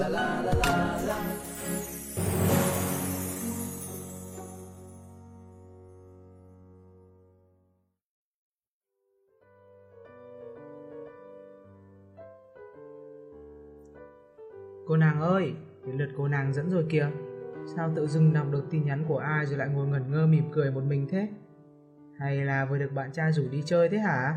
[0.00, 1.16] la la la la
[14.86, 15.54] Cô nàng ơi,
[15.86, 17.10] đến lượt cô nàng dẫn rồi kìa.
[17.76, 20.44] Sao tự dưng đọc được tin nhắn của ai rồi lại ngồi ngẩn ngơ mỉm
[20.52, 21.28] cười một mình thế?
[22.18, 24.34] Hay là vừa được bạn trai rủ đi chơi thế hả?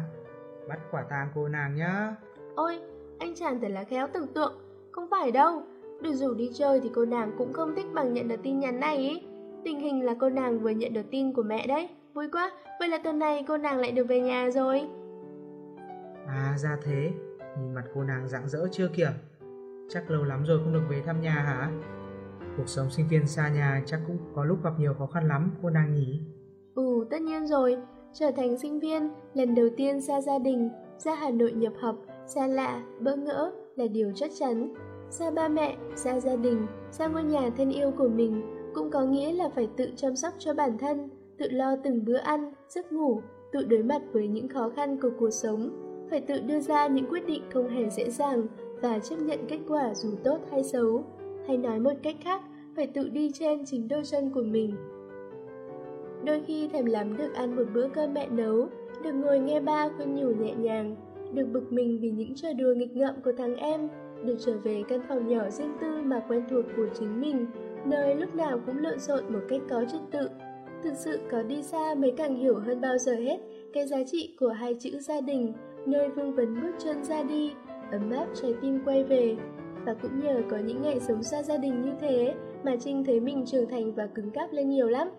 [0.68, 2.16] Bắt quả tang cô nàng nhá.
[2.56, 2.80] Ôi,
[3.20, 4.63] anh chàng thật là khéo tưởng tượng.
[4.94, 5.62] Không phải đâu,
[6.02, 8.80] được rủ đi chơi thì cô nàng cũng không thích bằng nhận được tin nhắn
[8.80, 9.22] này ý.
[9.64, 11.90] Tình hình là cô nàng vừa nhận được tin của mẹ đấy.
[12.14, 14.82] Vui quá, vậy là tuần này cô nàng lại được về nhà rồi.
[16.28, 17.12] À ra thế,
[17.60, 19.12] nhìn mặt cô nàng rạng rỡ chưa kìa.
[19.90, 21.72] Chắc lâu lắm rồi không được về thăm nhà hả?
[22.58, 25.52] Cuộc sống sinh viên xa nhà chắc cũng có lúc gặp nhiều khó khăn lắm
[25.62, 26.20] cô nàng nhỉ?
[26.76, 27.78] Ừ, tất nhiên rồi,
[28.14, 31.96] trở thành sinh viên, lần đầu tiên xa gia đình, ra Hà Nội nhập học,
[32.28, 34.74] xa lạ, bỡ ngỡ là điều chắc chắn.
[35.10, 38.42] Xa ba mẹ, xa gia đình, xa ngôi nhà thân yêu của mình
[38.74, 42.18] cũng có nghĩa là phải tự chăm sóc cho bản thân, tự lo từng bữa
[42.18, 45.70] ăn, giấc ngủ, tự đối mặt với những khó khăn của cuộc sống,
[46.10, 48.48] phải tự đưa ra những quyết định không hề dễ dàng
[48.82, 51.04] và chấp nhận kết quả dù tốt hay xấu.
[51.48, 52.42] Hay nói một cách khác,
[52.76, 54.76] phải tự đi trên chính đôi chân của mình.
[56.26, 58.68] Đôi khi thèm lắm được ăn một bữa cơm mẹ nấu,
[59.04, 60.96] được ngồi nghe ba khuyên nhủ nhẹ nhàng,
[61.34, 63.90] được bực mình vì những trò đùa nghịch ngợm của thằng em,
[64.26, 67.46] được trở về căn phòng nhỏ riêng tư mà quen thuộc của chính mình,
[67.86, 70.30] nơi lúc nào cũng lộn xộn một cách có trật tự.
[70.84, 73.38] Thực sự có đi xa mới càng hiểu hơn bao giờ hết
[73.74, 75.54] cái giá trị của hai chữ gia đình,
[75.86, 77.52] nơi vương vấn bước chân ra đi,
[77.92, 79.36] ấm áp trái tim quay về.
[79.86, 83.20] Và cũng nhờ có những ngày sống xa gia đình như thế mà Trinh thấy
[83.20, 85.10] mình trưởng thành và cứng cáp lên nhiều lắm.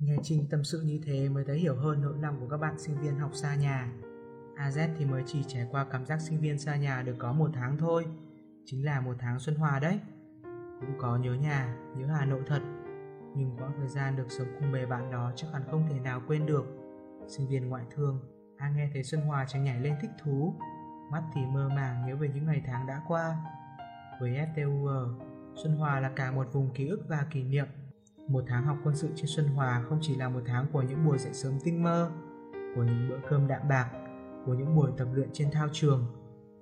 [0.00, 2.78] Nghe Trinh tâm sự như thế mới thấy hiểu hơn nỗi lòng của các bạn
[2.78, 3.92] sinh viên học xa nhà.
[4.56, 7.50] AZ thì mới chỉ trải qua cảm giác sinh viên xa nhà được có một
[7.54, 8.06] tháng thôi,
[8.64, 10.00] chính là một tháng xuân hòa đấy.
[10.80, 12.60] Cũng có nhớ nhà, nhớ Hà Nội thật,
[13.36, 16.22] nhưng quãng thời gian được sống cùng bề bạn đó chắc hẳn không thể nào
[16.26, 16.64] quên được.
[17.28, 18.20] Sinh viên ngoại thương,
[18.56, 20.54] A nghe thấy Xuân Hòa chẳng nhảy lên thích thú,
[21.10, 23.36] mắt thì mơ màng nhớ về những ngày tháng đã qua.
[24.20, 25.20] Với FTUR,
[25.54, 27.66] Xuân Hòa là cả một vùng ký ức và kỷ niệm.
[28.28, 31.06] Một tháng học quân sự trên Xuân Hòa không chỉ là một tháng của những
[31.06, 32.10] buổi dậy sớm tinh mơ,
[32.74, 33.90] của những bữa cơm đạm bạc,
[34.46, 36.04] của những buổi tập luyện trên thao trường,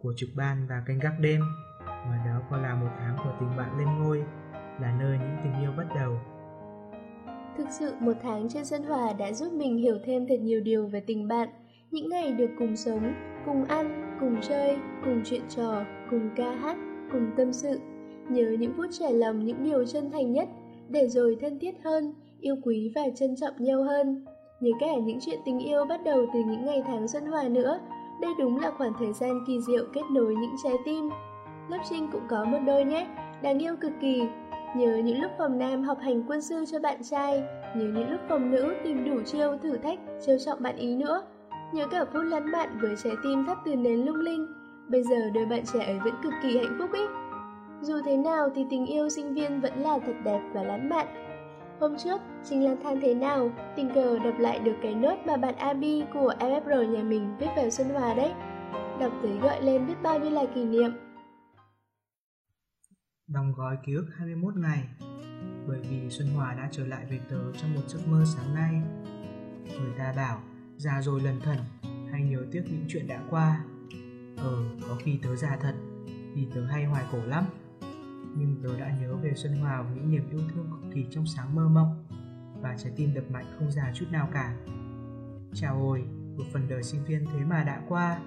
[0.02, 1.40] của trực ban và canh gác đêm,
[1.86, 4.22] mà đó còn là một tháng của tình bạn lên ngôi,
[4.80, 6.16] là nơi những tình yêu bắt đầu.
[7.58, 10.86] Thực sự một tháng trên sân Hòa đã giúp mình hiểu thêm thật nhiều điều
[10.86, 11.48] về tình bạn,
[11.90, 13.12] những ngày được cùng sống,
[13.46, 16.76] cùng ăn, cùng chơi, cùng chuyện trò, cùng ca hát,
[17.12, 17.80] cùng tâm sự.
[18.30, 20.48] Nhớ những phút trẻ lòng những điều chân thành nhất,
[20.88, 24.24] để rồi thân thiết hơn, yêu quý và trân trọng nhau hơn.
[24.62, 27.78] Nhớ cả những chuyện tình yêu bắt đầu từ những ngày tháng Xuân Hòa nữa.
[28.20, 31.10] Đây đúng là khoảng thời gian kỳ diệu kết nối những trái tim.
[31.68, 33.06] Lớp Trinh cũng có một đôi nhé,
[33.42, 34.22] đáng yêu cực kỳ.
[34.76, 37.42] Nhớ những lúc phòng nam học hành quân sư cho bạn trai,
[37.76, 41.22] nhớ những lúc phòng nữ tìm đủ chiêu thử thách, trêu trọng bạn ý nữa.
[41.72, 44.46] Nhớ cả phút lăn bạn với trái tim thắp từ nến lung linh.
[44.88, 47.02] Bây giờ đôi bạn trẻ ấy vẫn cực kỳ hạnh phúc ý.
[47.80, 51.06] Dù thế nào thì tình yêu sinh viên vẫn là thật đẹp và lãng mạn.
[51.82, 55.36] Hôm trước, trình lang thang thế nào, tình cờ đọc lại được cái nốt mà
[55.36, 58.32] bạn Abi của FFR nhà mình viết về Xuân Hòa đấy.
[59.00, 60.90] Đọc tới gọi lên biết bao nhiêu là kỷ niệm.
[63.26, 64.88] Đóng gói ký ức 21 ngày
[65.68, 68.82] Bởi vì Xuân Hòa đã trở lại về tớ trong một giấc mơ sáng nay
[69.80, 70.40] Người ta bảo
[70.76, 71.58] già rồi lần thần
[72.12, 73.64] hay nhớ tiếc những chuyện đã qua
[74.36, 75.74] Ờ, có khi tớ già thật
[76.34, 77.44] vì tớ hay hoài cổ lắm
[78.36, 81.26] nhưng tớ đã nhớ về Xuân Hòa và những niềm yêu thương cực kỳ trong
[81.26, 82.04] sáng mơ mộng
[82.60, 84.56] và trái tim đập mạnh không già chút nào cả.
[85.54, 86.04] Chào ôi,
[86.36, 88.20] một phần đời sinh viên thế mà đã qua.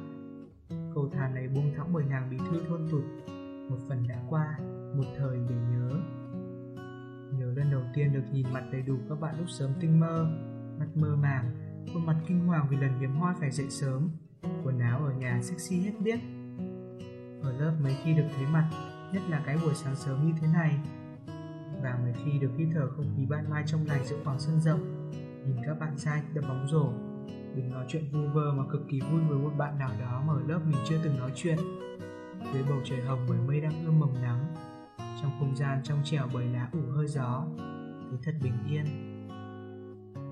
[0.70, 3.04] Câu thàn này buông thõng bởi nàng bí thư thôn tụt,
[3.70, 4.58] một phần đã qua,
[4.98, 5.90] một thời để nhớ.
[7.40, 10.28] Nhớ lần đầu tiên được nhìn mặt đầy đủ các bạn lúc sớm tinh mơ,
[10.80, 11.52] mặt mơ màng,
[11.94, 14.10] khuôn mặt kinh hoàng vì lần hiếm hoi phải dậy sớm,
[14.64, 16.20] quần áo ở nhà sexy hết biết.
[17.42, 18.70] Ở lớp mấy khi được thấy mặt,
[19.14, 20.78] nhất là cái buổi sáng sớm như thế này.
[21.84, 24.62] Và mấy khi được hít thở không khí ban mai trong lành giữa khoảng sân
[24.62, 25.12] rộng,
[25.46, 26.90] nhìn các bạn trai đập bóng rổ,
[27.56, 30.34] đừng nói chuyện vu vơ mà cực kỳ vui với một bạn nào đó mà
[30.34, 31.58] ở lớp mình chưa từng nói chuyện.
[32.54, 34.56] Dưới bầu trời hồng bởi mây đang ươm mầm nắng,
[34.98, 37.46] trong không gian trong trẻo bởi lá ủ hơi gió,
[38.10, 38.86] thấy thật bình yên.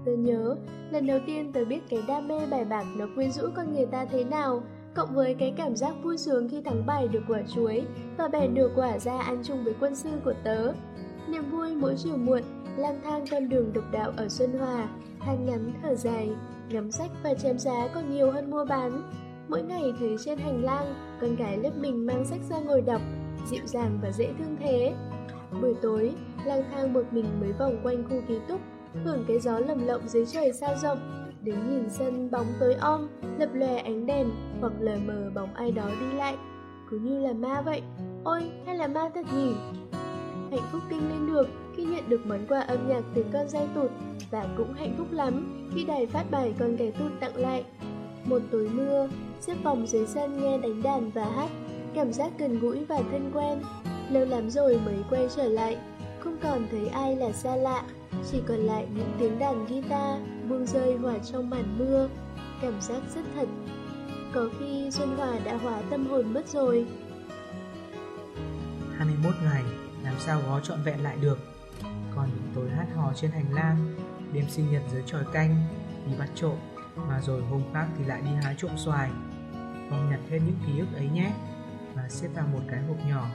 [0.06, 0.56] Tớ nhớ,
[0.92, 3.86] lần đầu tiên tớ biết cái đam mê bài bạc nó quyến rũ con người
[3.86, 4.64] ta thế nào,
[4.96, 7.84] cộng với cái cảm giác vui sướng khi thắng bài được quả chuối
[8.18, 10.74] và bèn được quả ra ăn chung với quân sư của tớ.
[11.28, 12.42] Niềm vui mỗi chiều muộn,
[12.78, 16.30] lang thang con đường độc đạo ở Xuân Hòa, than ngắn thở dài,
[16.70, 19.02] ngắm sách và chém giá còn nhiều hơn mua bán.
[19.48, 23.02] Mỗi ngày thấy trên hành lang, con gái lớp mình mang sách ra ngồi đọc,
[23.50, 24.94] dịu dàng và dễ thương thế.
[25.62, 26.12] Buổi tối,
[26.46, 28.62] lang thang một mình mới vòng quanh khu ký túc,
[29.06, 33.08] hưởng cái gió lầm lộng dưới trời sao rộng, đứng nhìn sân bóng tối om,
[33.40, 34.30] lập lòe ánh đèn
[34.62, 36.36] hoặc lờ mờ bóng ai đó đi lại.
[36.90, 37.82] Cứ như là ma vậy.
[38.24, 39.54] Ôi, hay là ma thật nhỉ?
[40.52, 43.68] Hạnh phúc kinh lên được khi nhận được món quà âm nhạc từ con dây
[43.76, 43.92] tụt
[44.32, 47.64] và cũng hạnh phúc lắm khi đài phát bài con gái tụt tặng lại.
[48.26, 49.08] Một tối mưa,
[49.40, 51.50] xếp vòng dưới sân nghe đánh đàn và hát,
[51.94, 53.62] cảm giác gần gũi và thân quen.
[54.10, 55.78] Lâu lắm rồi mới quay trở lại,
[56.20, 57.84] không còn thấy ai là xa lạ,
[58.32, 62.10] chỉ còn lại những tiếng đàn guitar buông rơi hòa trong màn mưa,
[62.62, 63.48] cảm giác rất thật.
[64.34, 66.88] Có khi Xuân Hòa đã hóa tâm hồn mất rồi.
[68.98, 69.64] 21 ngày,
[70.04, 71.40] làm sao gó trọn vẹn lại được.
[72.16, 73.96] Còn những tối hát hò trên hành lang,
[74.34, 75.56] đêm sinh nhật dưới tròi canh
[76.08, 76.56] đi bắt trộm
[76.96, 79.10] mà rồi hôm khác thì lại đi hái trộm xoài
[79.90, 81.32] con nhặt hết những ký ức ấy nhé
[81.96, 83.28] và xếp vào một cái hộp nhỏ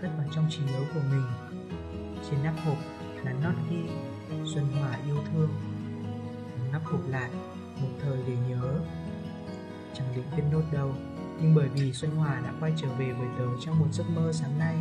[0.00, 1.26] cất vào trong trí nhớ của mình
[2.30, 2.76] trên nắp hộp
[3.24, 3.82] là not ghi
[4.46, 5.50] xuân hòa yêu thương.
[6.72, 7.30] Nắp hộp lại,
[7.80, 8.80] một thời để nhớ.
[9.94, 10.94] Chẳng định viết nốt đâu,
[11.40, 14.32] nhưng bởi vì xuân hòa đã quay trở về với tớ trong một giấc mơ
[14.32, 14.76] sáng nay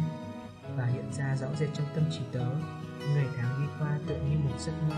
[0.75, 2.45] và hiện ra rõ rệt trong tâm trí tớ,
[3.15, 4.95] ngày tháng đi qua tựa như một giấc mơ.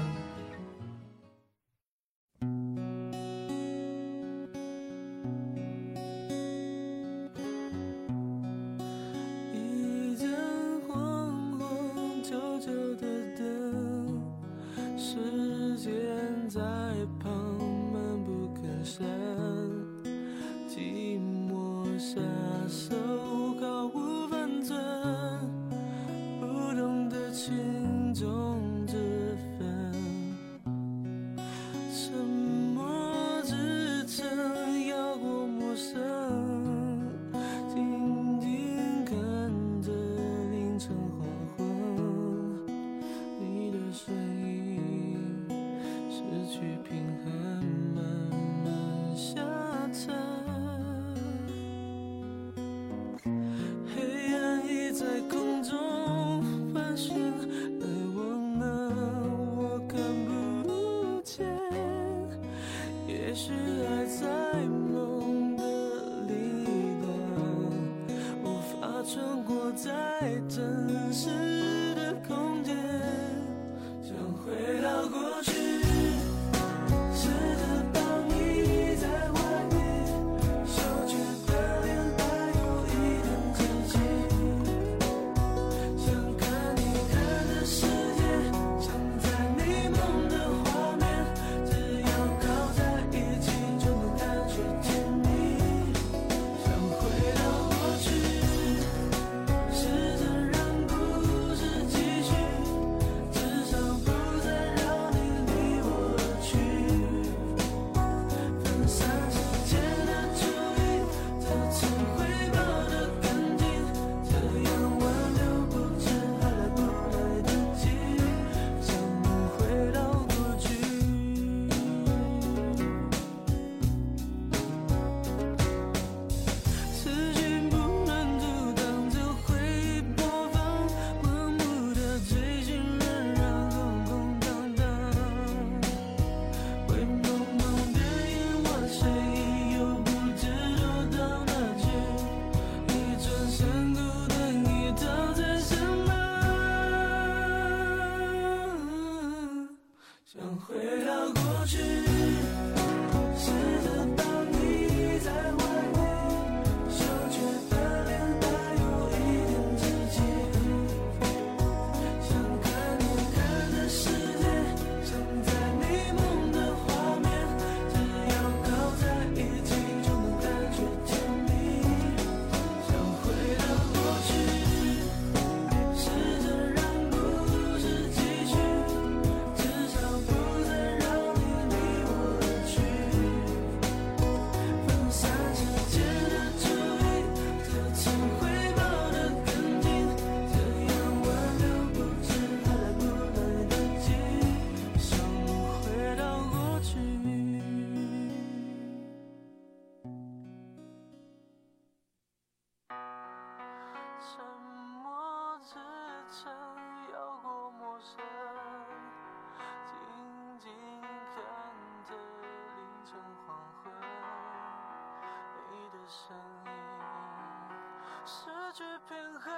[218.75, 219.53] 去平衡，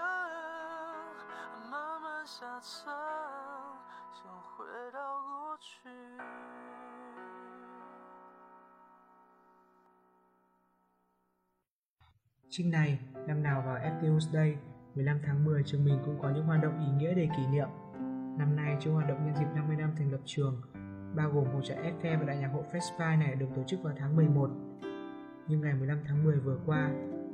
[1.70, 2.93] 慢慢下沉，
[4.14, 5.90] 想回到过去。
[12.51, 14.59] Trinh này, năm nào vào FTU's Day
[14.95, 17.68] 15 tháng 10 trường mình cũng có những hoạt động ý nghĩa để kỷ niệm.
[18.38, 20.62] Năm nay trong hoạt động nhân dịp 50 năm thành lập trường,
[21.16, 23.95] bao gồm hội trại Eiffel và đại nhạc hội Festspy này được tổ chức vào
[23.99, 24.51] tháng 11.
[25.49, 26.90] Nhưng ngày 15 tháng 10 vừa qua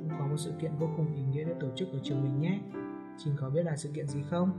[0.08, 2.40] cũng có một sự kiện vô cùng ý nghĩa được tổ chức ở trường mình
[2.40, 2.58] nhé.
[3.18, 4.50] Trinh có biết là sự kiện gì không?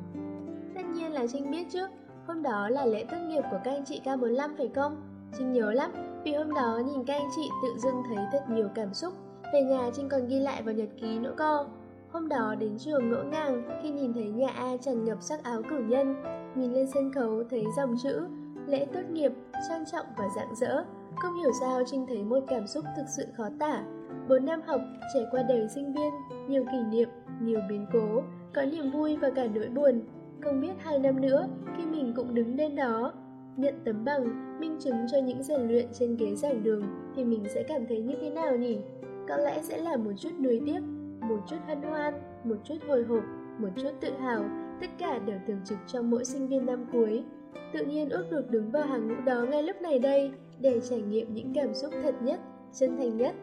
[0.76, 1.88] Tất nhiên là Trinh biết chứ,
[2.28, 5.02] hôm đó là lễ tốt nghiệp của các anh chị K45 phải không?
[5.38, 5.92] Trinh nhớ lắm,
[6.26, 9.14] vì hôm đó nhìn các anh chị tự dưng thấy thật nhiều cảm xúc.
[9.54, 11.66] Về nhà Trinh còn ghi lại vào nhật ký nữa cơ.
[12.12, 15.62] Hôm đó đến trường ngỡ ngàng khi nhìn thấy nhà A tràn ngập sắc áo
[15.70, 16.16] cử nhân,
[16.56, 18.28] nhìn lên sân khấu thấy dòng chữ
[18.68, 19.32] lễ tốt nghiệp,
[19.70, 20.84] trang trọng và rạng rỡ.
[21.16, 23.84] Không hiểu sao Trinh thấy một cảm xúc thực sự khó tả.
[24.30, 24.82] Bốn năm học,
[25.14, 26.12] trải qua đời sinh viên,
[26.48, 27.10] nhiều kỷ niệm,
[27.42, 28.24] nhiều biến cố,
[28.54, 30.02] có niềm vui và cả nỗi buồn.
[30.42, 31.48] Không biết hai năm nữa,
[31.78, 33.14] khi mình cũng đứng lên đó,
[33.58, 36.84] nhận tấm bằng, minh chứng cho những rèn luyện trên ghế giảng đường
[37.16, 38.80] thì mình sẽ cảm thấy như thế nào nhỉ?
[39.30, 40.80] Có lẽ sẽ là một chút nuối tiếc,
[41.22, 42.14] một chút hân hoan,
[42.44, 43.24] một chút hồi hộp,
[43.60, 44.44] một chút tự hào,
[44.82, 47.24] tất cả đều thường trực trong mỗi sinh viên năm cuối.
[47.74, 51.02] Tự nhiên ước được đứng vào hàng ngũ đó ngay lúc này đây để trải
[51.02, 52.40] nghiệm những cảm xúc thật nhất,
[52.74, 53.36] chân thành nhất.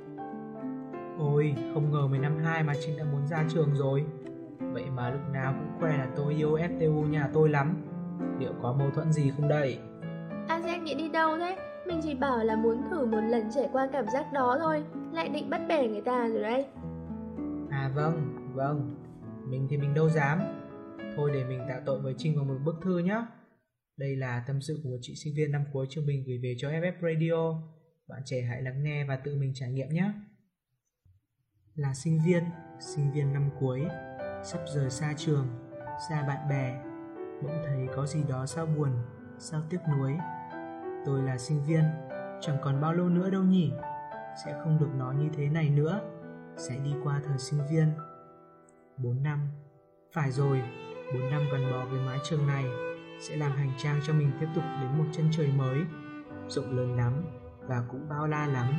[1.23, 4.05] Ôi, không ngờ 15 hai mà Trinh đã muốn ra trường rồi.
[4.73, 7.83] Vậy mà lúc nào cũng khoe là tôi yêu FTU nhà tôi lắm.
[8.39, 9.79] Liệu có mâu thuẫn gì không đây?
[10.49, 11.57] Azek nghĩ đi đâu thế?
[11.87, 15.29] Mình chỉ bảo là muốn thử một lần trải qua cảm giác đó thôi, lại
[15.29, 16.67] định bắt bẻ người ta rồi đấy.
[17.71, 18.95] À vâng, vâng,
[19.49, 20.41] mình thì mình đâu dám.
[21.17, 23.25] Thôi để mình tạ tội với Trinh vào một bức thư nhé.
[23.99, 26.55] Đây là tâm sự của một chị sinh viên năm cuối trường mình gửi về
[26.59, 27.63] cho FF Radio.
[28.09, 30.13] Bạn trẻ hãy lắng nghe và tự mình trải nghiệm nhé.
[31.77, 32.45] Là sinh viên,
[32.81, 33.87] sinh viên năm cuối,
[34.43, 35.47] sắp rời xa trường,
[36.09, 36.83] xa bạn bè,
[37.43, 38.91] bỗng thấy có gì đó sao buồn,
[39.39, 40.17] sao tiếc nuối.
[41.07, 41.85] Tôi là sinh viên,
[42.41, 43.73] chẳng còn bao lâu nữa đâu nhỉ,
[44.45, 46.01] sẽ không được nói như thế này nữa,
[46.57, 47.93] sẽ đi qua thời sinh viên.
[48.97, 49.49] 4 năm,
[50.13, 50.63] phải rồi,
[51.15, 52.65] 4 năm gắn bó với mái trường này
[53.21, 55.79] sẽ làm hành trang cho mình tiếp tục đến một chân trời mới,
[56.49, 57.25] rộng lớn lắm
[57.61, 58.75] và cũng bao la lắm.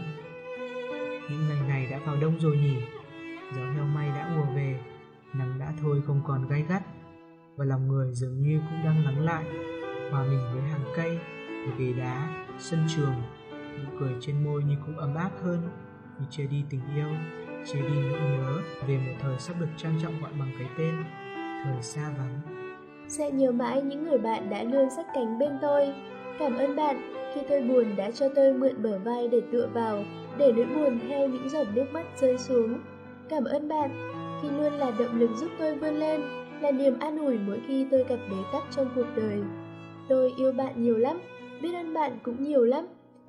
[1.29, 2.75] Những ngày này đã vào đông rồi nhỉ,
[3.55, 4.79] gió heo may đã ùa về,
[5.33, 6.83] nắng đã thôi không còn gai gắt,
[7.55, 9.43] và lòng người dường như cũng đang lắng lại,
[10.11, 11.19] hòa mình với hàng cây,
[11.65, 13.13] với ghế đá, sân trường,
[13.51, 15.69] nụ cười trên môi như cũng ấm áp hơn,
[16.19, 17.09] như chia đi tình yêu,
[17.65, 21.03] chia đi nỗi nhớ về một thời sắp được trang trọng gọi bằng cái tên,
[21.63, 22.41] thời xa vắng.
[23.07, 25.93] Sẽ nhớ mãi những người bạn đã luôn sát cánh bên tôi.
[26.39, 30.03] Cảm ơn bạn khi tôi buồn đã cho tôi mượn bờ vai để tựa vào,
[30.37, 32.79] để nỗi buồn theo những giọt nước mắt rơi xuống.
[33.29, 33.89] Cảm ơn bạn
[34.41, 36.21] khi luôn là động lực giúp tôi vươn lên,
[36.61, 39.41] là niềm an ủi mỗi khi tôi gặp bế tắc trong cuộc đời.
[40.07, 41.19] Tôi yêu bạn nhiều lắm,
[41.61, 42.85] biết ơn bạn cũng nhiều lắm.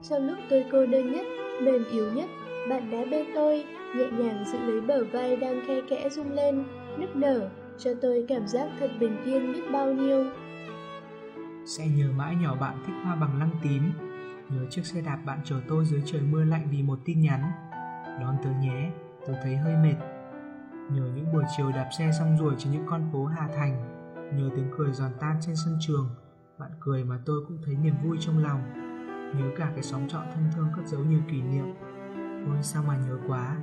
[0.09, 1.27] Trong lúc tôi cô đơn nhất,
[1.61, 2.27] mềm yếu nhất,
[2.69, 3.65] bạn đã bên tôi,
[3.97, 6.65] nhẹ nhàng giữ lấy bờ vai đang khe kẽ rung lên,
[6.99, 7.49] nức nở,
[7.79, 10.25] cho tôi cảm giác thật bình yên biết bao nhiêu.
[11.67, 13.93] Sẽ nhớ mãi nhỏ bạn thích hoa bằng lăng tím,
[14.51, 17.41] nhớ chiếc xe đạp bạn chở tôi dưới trời mưa lạnh vì một tin nhắn.
[18.21, 18.91] Đón tớ nhé,
[19.27, 19.97] tôi thấy hơi mệt.
[20.91, 23.85] Nhớ những buổi chiều đạp xe xong ruồi trên những con phố Hà Thành,
[24.37, 26.09] nhớ tiếng cười giòn tan trên sân trường,
[26.59, 28.61] bạn cười mà tôi cũng thấy niềm vui trong lòng.
[29.39, 31.75] Nhớ cả cái xóm trọ thân thương cất giấu nhiều kỷ niệm.
[32.47, 33.57] Ôi sao mà nhớ quá.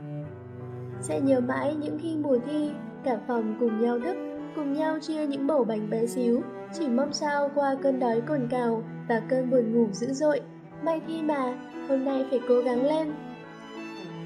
[0.99, 2.71] Sẽ nhớ mãi những khi mùa thi,
[3.03, 4.15] cả phòng cùng nhau thức,
[4.55, 6.41] cùng nhau chia những bầu bánh bé xíu,
[6.73, 10.41] chỉ mong sao qua cơn đói cồn cào và cơn buồn ngủ dữ dội.
[10.83, 11.53] May thi mà,
[11.89, 13.13] hôm nay phải cố gắng lên.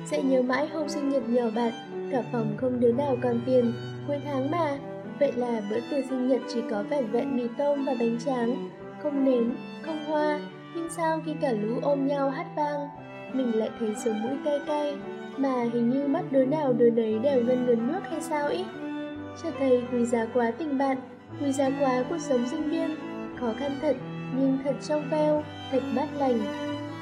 [0.05, 1.73] Sẽ nhớ mãi hôm sinh nhật nhỏ bạn,
[2.11, 3.73] cả phòng không đứa nào còn tiền,
[4.07, 4.77] cuối tháng mà.
[5.19, 8.69] Vậy là bữa tiệc sinh nhật chỉ có vẻn vẹn mì tôm và bánh tráng,
[9.03, 10.39] không nến, không hoa,
[10.75, 12.87] nhưng sao khi cả lũ ôm nhau hát vang,
[13.33, 14.97] mình lại thấy sống mũi cay cay,
[15.37, 18.65] mà hình như mắt đứa nào đứa nấy đều ngân ngấn nước hay sao ý.
[19.43, 20.97] Cho thấy quý giá quá tình bạn,
[21.41, 22.95] quy giá quá cuộc sống sinh viên,
[23.39, 23.95] khó khăn thật,
[24.37, 26.39] nhưng thật trong veo, thật mát lành.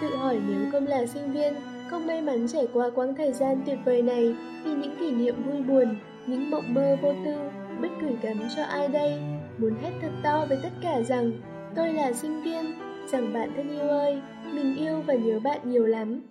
[0.02, 1.54] Tự hỏi nếu không là sinh viên,
[1.90, 5.44] không may mắn trải qua quãng thời gian tuyệt vời này, thì những kỷ niệm
[5.44, 5.96] vui buồn,
[6.28, 7.36] những mộng mơ vô tư,
[7.82, 9.22] bất gửi gắm cho ai đây?
[9.58, 11.32] Muốn hét thật to với tất cả rằng,
[11.76, 12.66] tôi là sinh viên,
[13.12, 14.22] rằng bạn thân yêu ơi,
[14.54, 16.22] mình yêu và nhớ bạn nhiều lắm.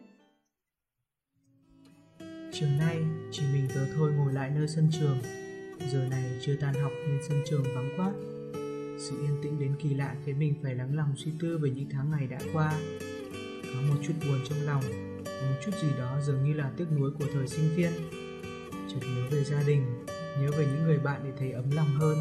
[2.53, 2.96] Chiều nay,
[3.30, 5.41] chỉ mình tớ thôi ngồi lại nơi sân trường.
[5.91, 8.12] Giờ này chưa tan học nên sân trường vắng quá.
[8.99, 11.89] Sự yên tĩnh đến kỳ lạ khiến mình phải lắng lòng suy tư về những
[11.91, 12.72] tháng ngày đã qua.
[13.62, 14.83] Có một chút buồn trong lòng,
[15.24, 17.93] một chút gì đó dường như là tiếc nuối của thời sinh viên.
[18.89, 19.83] Chợt nhớ về gia đình,
[20.41, 22.18] nhớ về những người bạn để thấy ấm lòng hơn.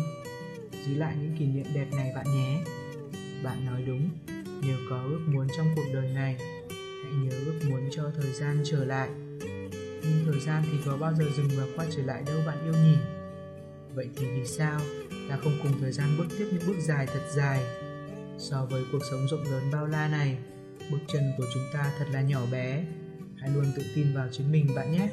[0.86, 2.64] Giữ lại những kỷ niệm đẹp này bạn nhé.
[3.44, 4.10] Bạn nói đúng,
[4.68, 6.38] nếu có ước muốn trong cuộc đời này,
[7.04, 9.10] hãy nhớ ước muốn cho thời gian trở lại
[10.04, 12.74] nhưng thời gian thì có bao giờ dừng và quay trở lại đâu bạn yêu
[12.74, 13.21] nhỉ
[13.96, 14.80] vậy thì vì sao
[15.30, 17.64] ta không cùng thời gian bước tiếp những bước dài thật dài?
[18.38, 20.38] So với cuộc sống rộng lớn bao la này,
[20.92, 22.86] bước chân của chúng ta thật là nhỏ bé.
[23.38, 25.10] Hãy luôn tự tin vào chính mình, bạn nhé.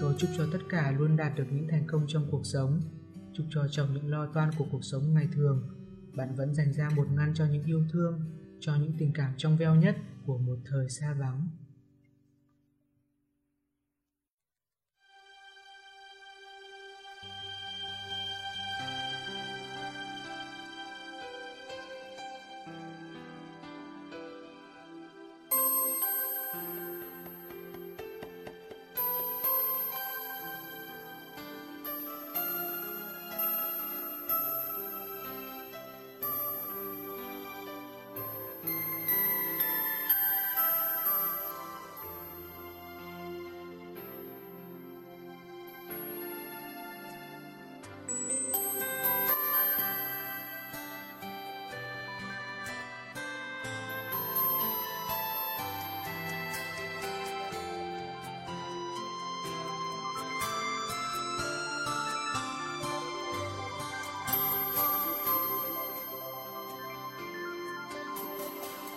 [0.00, 2.80] Tôi chúc cho tất cả luôn đạt được những thành công trong cuộc sống.
[3.34, 5.68] Chúc cho trong những lo toan của cuộc sống ngày thường.
[6.14, 8.20] Bạn vẫn dành ra một ngăn cho những yêu thương,
[8.60, 9.96] cho những tình cảm trong veo nhất
[10.26, 11.48] của một thời xa vắng.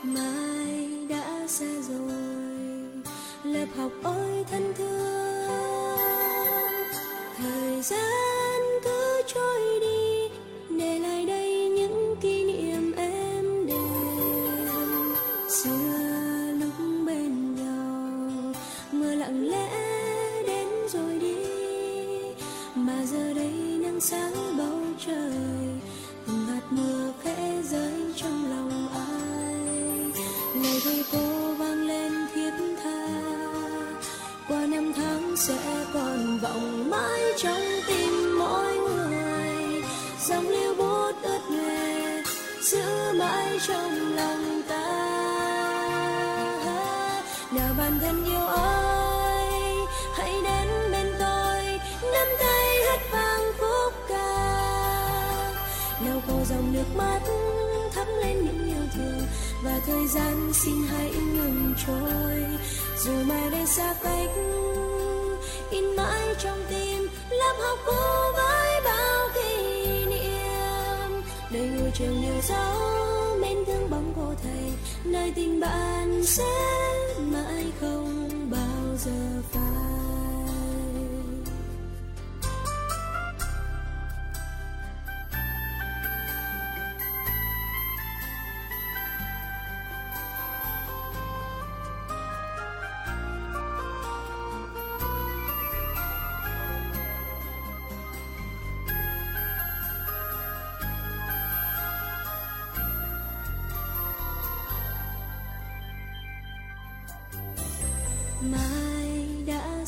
[0.03, 2.13] Mai đã xa rồi.
[3.43, 6.01] Lớp học ôi thân thương.
[7.37, 8.20] Thời gian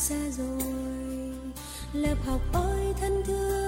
[0.03, 1.33] xa rồi.
[1.93, 3.62] Lớp học ôi thân thương.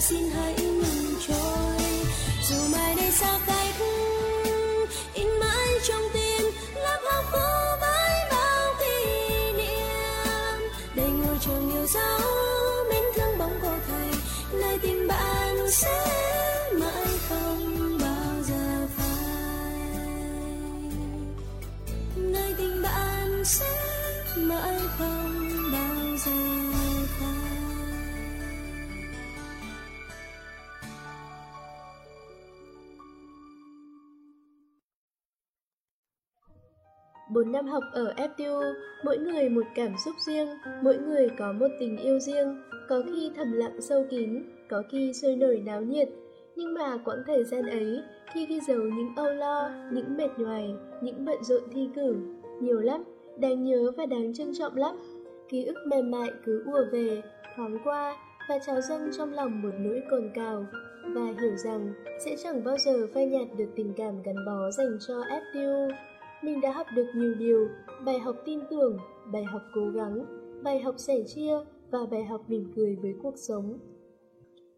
[0.00, 1.80] Xin hãy ngừng trôi.
[2.48, 3.74] Dù mai đây xa cách,
[5.14, 6.42] in mãi trong tim,
[6.74, 7.38] lớp học cũ
[7.80, 9.04] với bao kỷ
[9.52, 10.70] niệm.
[10.94, 12.20] Để ngôi trường yêu dấu,
[12.90, 14.08] mến thương bóng cô thầy.
[14.60, 16.06] Nơi tình bạn sẽ
[16.72, 19.80] mãi không bao giờ phai.
[22.16, 23.76] Nơi tình bạn sẽ
[24.36, 25.19] mãi không
[37.50, 38.74] 4 năm học ở FTU,
[39.04, 40.48] mỗi người một cảm xúc riêng,
[40.82, 45.12] mỗi người có một tình yêu riêng, có khi thầm lặng sâu kín, có khi
[45.12, 46.08] sôi nổi náo nhiệt.
[46.56, 50.74] Nhưng mà quãng thời gian ấy, khi ghi dấu những âu lo, những mệt nhoài,
[51.02, 52.16] những bận rộn thi cử,
[52.60, 53.02] nhiều lắm,
[53.38, 54.96] đáng nhớ và đáng trân trọng lắm.
[55.48, 57.22] Ký ức mềm mại cứ ùa về,
[57.56, 58.16] thoáng qua
[58.48, 60.66] và trào dâng trong lòng một nỗi cồn cào
[61.14, 61.92] và hiểu rằng
[62.24, 65.90] sẽ chẳng bao giờ phai nhạt được tình cảm gắn bó dành cho FTU.
[66.42, 67.68] Mình đã học được nhiều điều,
[68.04, 68.98] bài học tin tưởng,
[69.32, 70.24] bài học cố gắng,
[70.62, 71.52] bài học sẻ chia
[71.90, 73.78] và bài học mỉm cười với cuộc sống.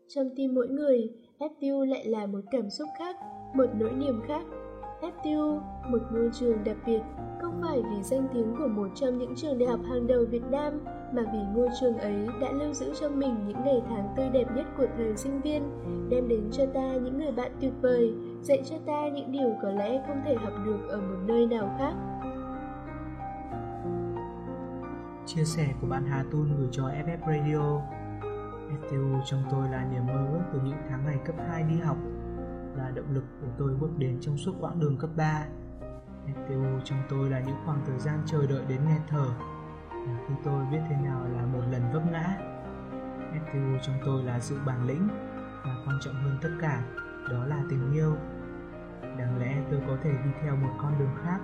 [0.08, 3.16] Trong tim mỗi người, FTU lại là một cảm xúc khác,
[3.54, 4.42] một nỗi niềm khác.
[5.00, 5.60] FTU,
[5.90, 7.00] một ngôi trường đặc biệt,
[7.42, 10.44] không phải vì danh tiếng của một trong những trường đại học hàng đầu Việt
[10.50, 10.80] Nam,
[11.14, 14.46] mà vì ngôi trường ấy đã lưu giữ trong mình những ngày tháng tươi đẹp
[14.56, 15.62] nhất của thời sinh viên,
[16.08, 19.70] đem đến cho ta những người bạn tuyệt vời, dạy cho ta những điều có
[19.70, 21.94] lẽ không thể học được ở một nơi nào khác.
[25.26, 27.80] Chia sẻ của bạn Hà Tôn gửi cho FF Radio
[28.80, 31.96] FTU trong tôi là niềm mơ ước từ những tháng ngày cấp 2 đi học,
[32.76, 35.46] là động lực để tôi bước đến trong suốt quãng đường cấp 3.
[36.26, 39.26] FTU trong tôi là những khoảng thời gian chờ đợi đến nghe thở
[40.06, 42.38] là khi tôi biết thế nào là một lần vấp ngã.
[43.32, 45.08] FTU trong tôi là sự bản lĩnh
[45.64, 46.82] và quan trọng hơn tất cả,
[47.30, 48.16] đó là tình yêu.
[49.18, 51.38] Đáng lẽ tôi có thể đi theo một con đường khác,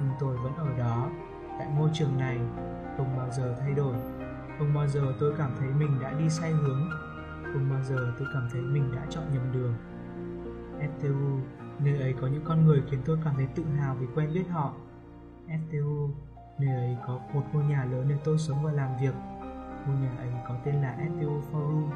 [0.00, 1.10] nhưng tôi vẫn ở đó.
[1.58, 2.38] Tại ngôi trường này,
[2.96, 3.94] không bao giờ thay đổi.
[4.58, 6.90] Không bao giờ tôi cảm thấy mình đã đi sai hướng.
[7.52, 9.74] Không bao giờ tôi cảm thấy mình đã chọn nhầm đường.
[10.78, 11.40] FTU
[11.78, 14.48] nơi ấy có những con người khiến tôi cảm thấy tự hào vì quen biết
[14.50, 14.72] họ.
[15.48, 16.10] FTU
[16.58, 19.14] nơi ấy có một ngôi nhà lớn nơi tôi sống và làm việc.
[19.86, 21.90] Ngôi nhà ấy có tên là FTU Forum.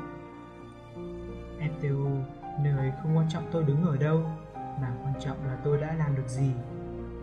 [1.59, 2.22] FTU
[2.62, 4.22] nơi ấy không quan trọng tôi đứng ở đâu
[5.12, 6.50] quan trọng là tôi đã làm được gì.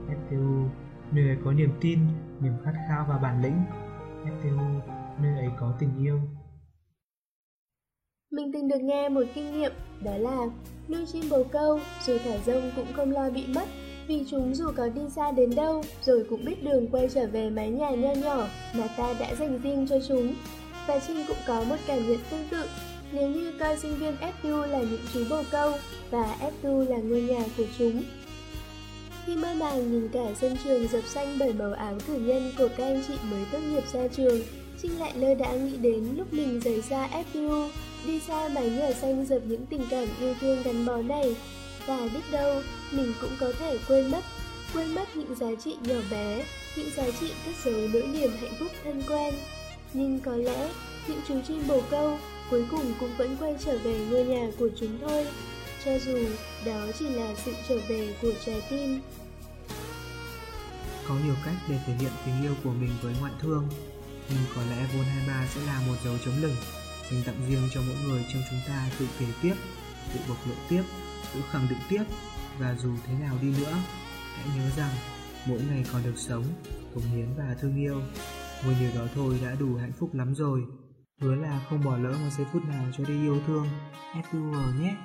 [0.07, 0.67] FTU
[1.11, 1.99] nơi ấy có niềm tin,
[2.41, 3.63] niềm khát khao và bản lĩnh.
[4.25, 4.79] FTU
[5.21, 6.19] nơi ấy có tình yêu.
[8.31, 9.71] Mình từng được nghe một kinh nghiệm,
[10.03, 10.37] đó là
[10.89, 13.65] nuôi chim bồ câu dù thả rông cũng không lo bị mất,
[14.07, 17.49] vì chúng dù có đi xa đến đâu rồi cũng biết đường quay trở về
[17.49, 20.33] mái nhà nho nhỏ mà ta đã dành riêng cho chúng.
[20.87, 22.65] Và Trinh cũng có một cảm nhận tương tự
[23.11, 25.73] nếu như coi sinh viên FU là những chú bồ câu
[26.11, 28.03] và FU là ngôi nhà của chúng.
[29.25, 32.67] Khi mơ màng nhìn cả sân trường dập xanh bởi màu áo cử nhân của
[32.77, 34.39] các anh chị mới tốt nghiệp ra trường,
[34.81, 37.69] Trinh lại lơ đã nghĩ đến lúc mình rời xa FU,
[38.05, 41.35] đi xa mái nhà xanh dập những tình cảm yêu thương gắn bó này.
[41.85, 44.21] Và biết đâu, mình cũng có thể quên mất,
[44.73, 46.45] quên mất những giá trị nhỏ bé,
[46.77, 49.33] những giá trị cất giấu nỗi niềm hạnh phúc thân quen.
[49.93, 50.69] Nhưng có lẽ,
[51.07, 52.17] những chú chim bồ câu
[52.49, 55.27] cuối cùng cũng vẫn quay trở về ngôi nhà của chúng thôi,
[55.85, 56.17] cho dù
[56.65, 59.01] đó chỉ là sự trở về của trái tim.
[61.07, 63.67] Có nhiều cách để thể hiện tình yêu của mình với ngoại thương,
[64.29, 66.55] nhưng có lẽ Vol 23 sẽ là một dấu chấm lửng
[67.11, 69.55] dành tặng riêng cho mỗi người trong chúng ta tự kể tiếp,
[70.13, 70.83] tự bộc lộ tiếp,
[71.33, 72.03] tự khẳng định tiếp
[72.59, 73.77] và dù thế nào đi nữa,
[74.35, 74.95] hãy nhớ rằng
[75.45, 76.43] mỗi ngày còn được sống,
[76.95, 78.01] cống hiến và thương yêu.
[78.65, 80.61] Một điều đó thôi đã đủ hạnh phúc lắm rồi.
[81.21, 83.67] Hứa là không bỏ lỡ một giây phút nào cho đi yêu thương.
[84.31, 84.95] FUR nhé!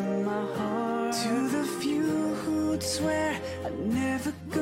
[0.00, 1.12] in my heart.
[1.22, 4.61] To the few who'd swear I'd never go.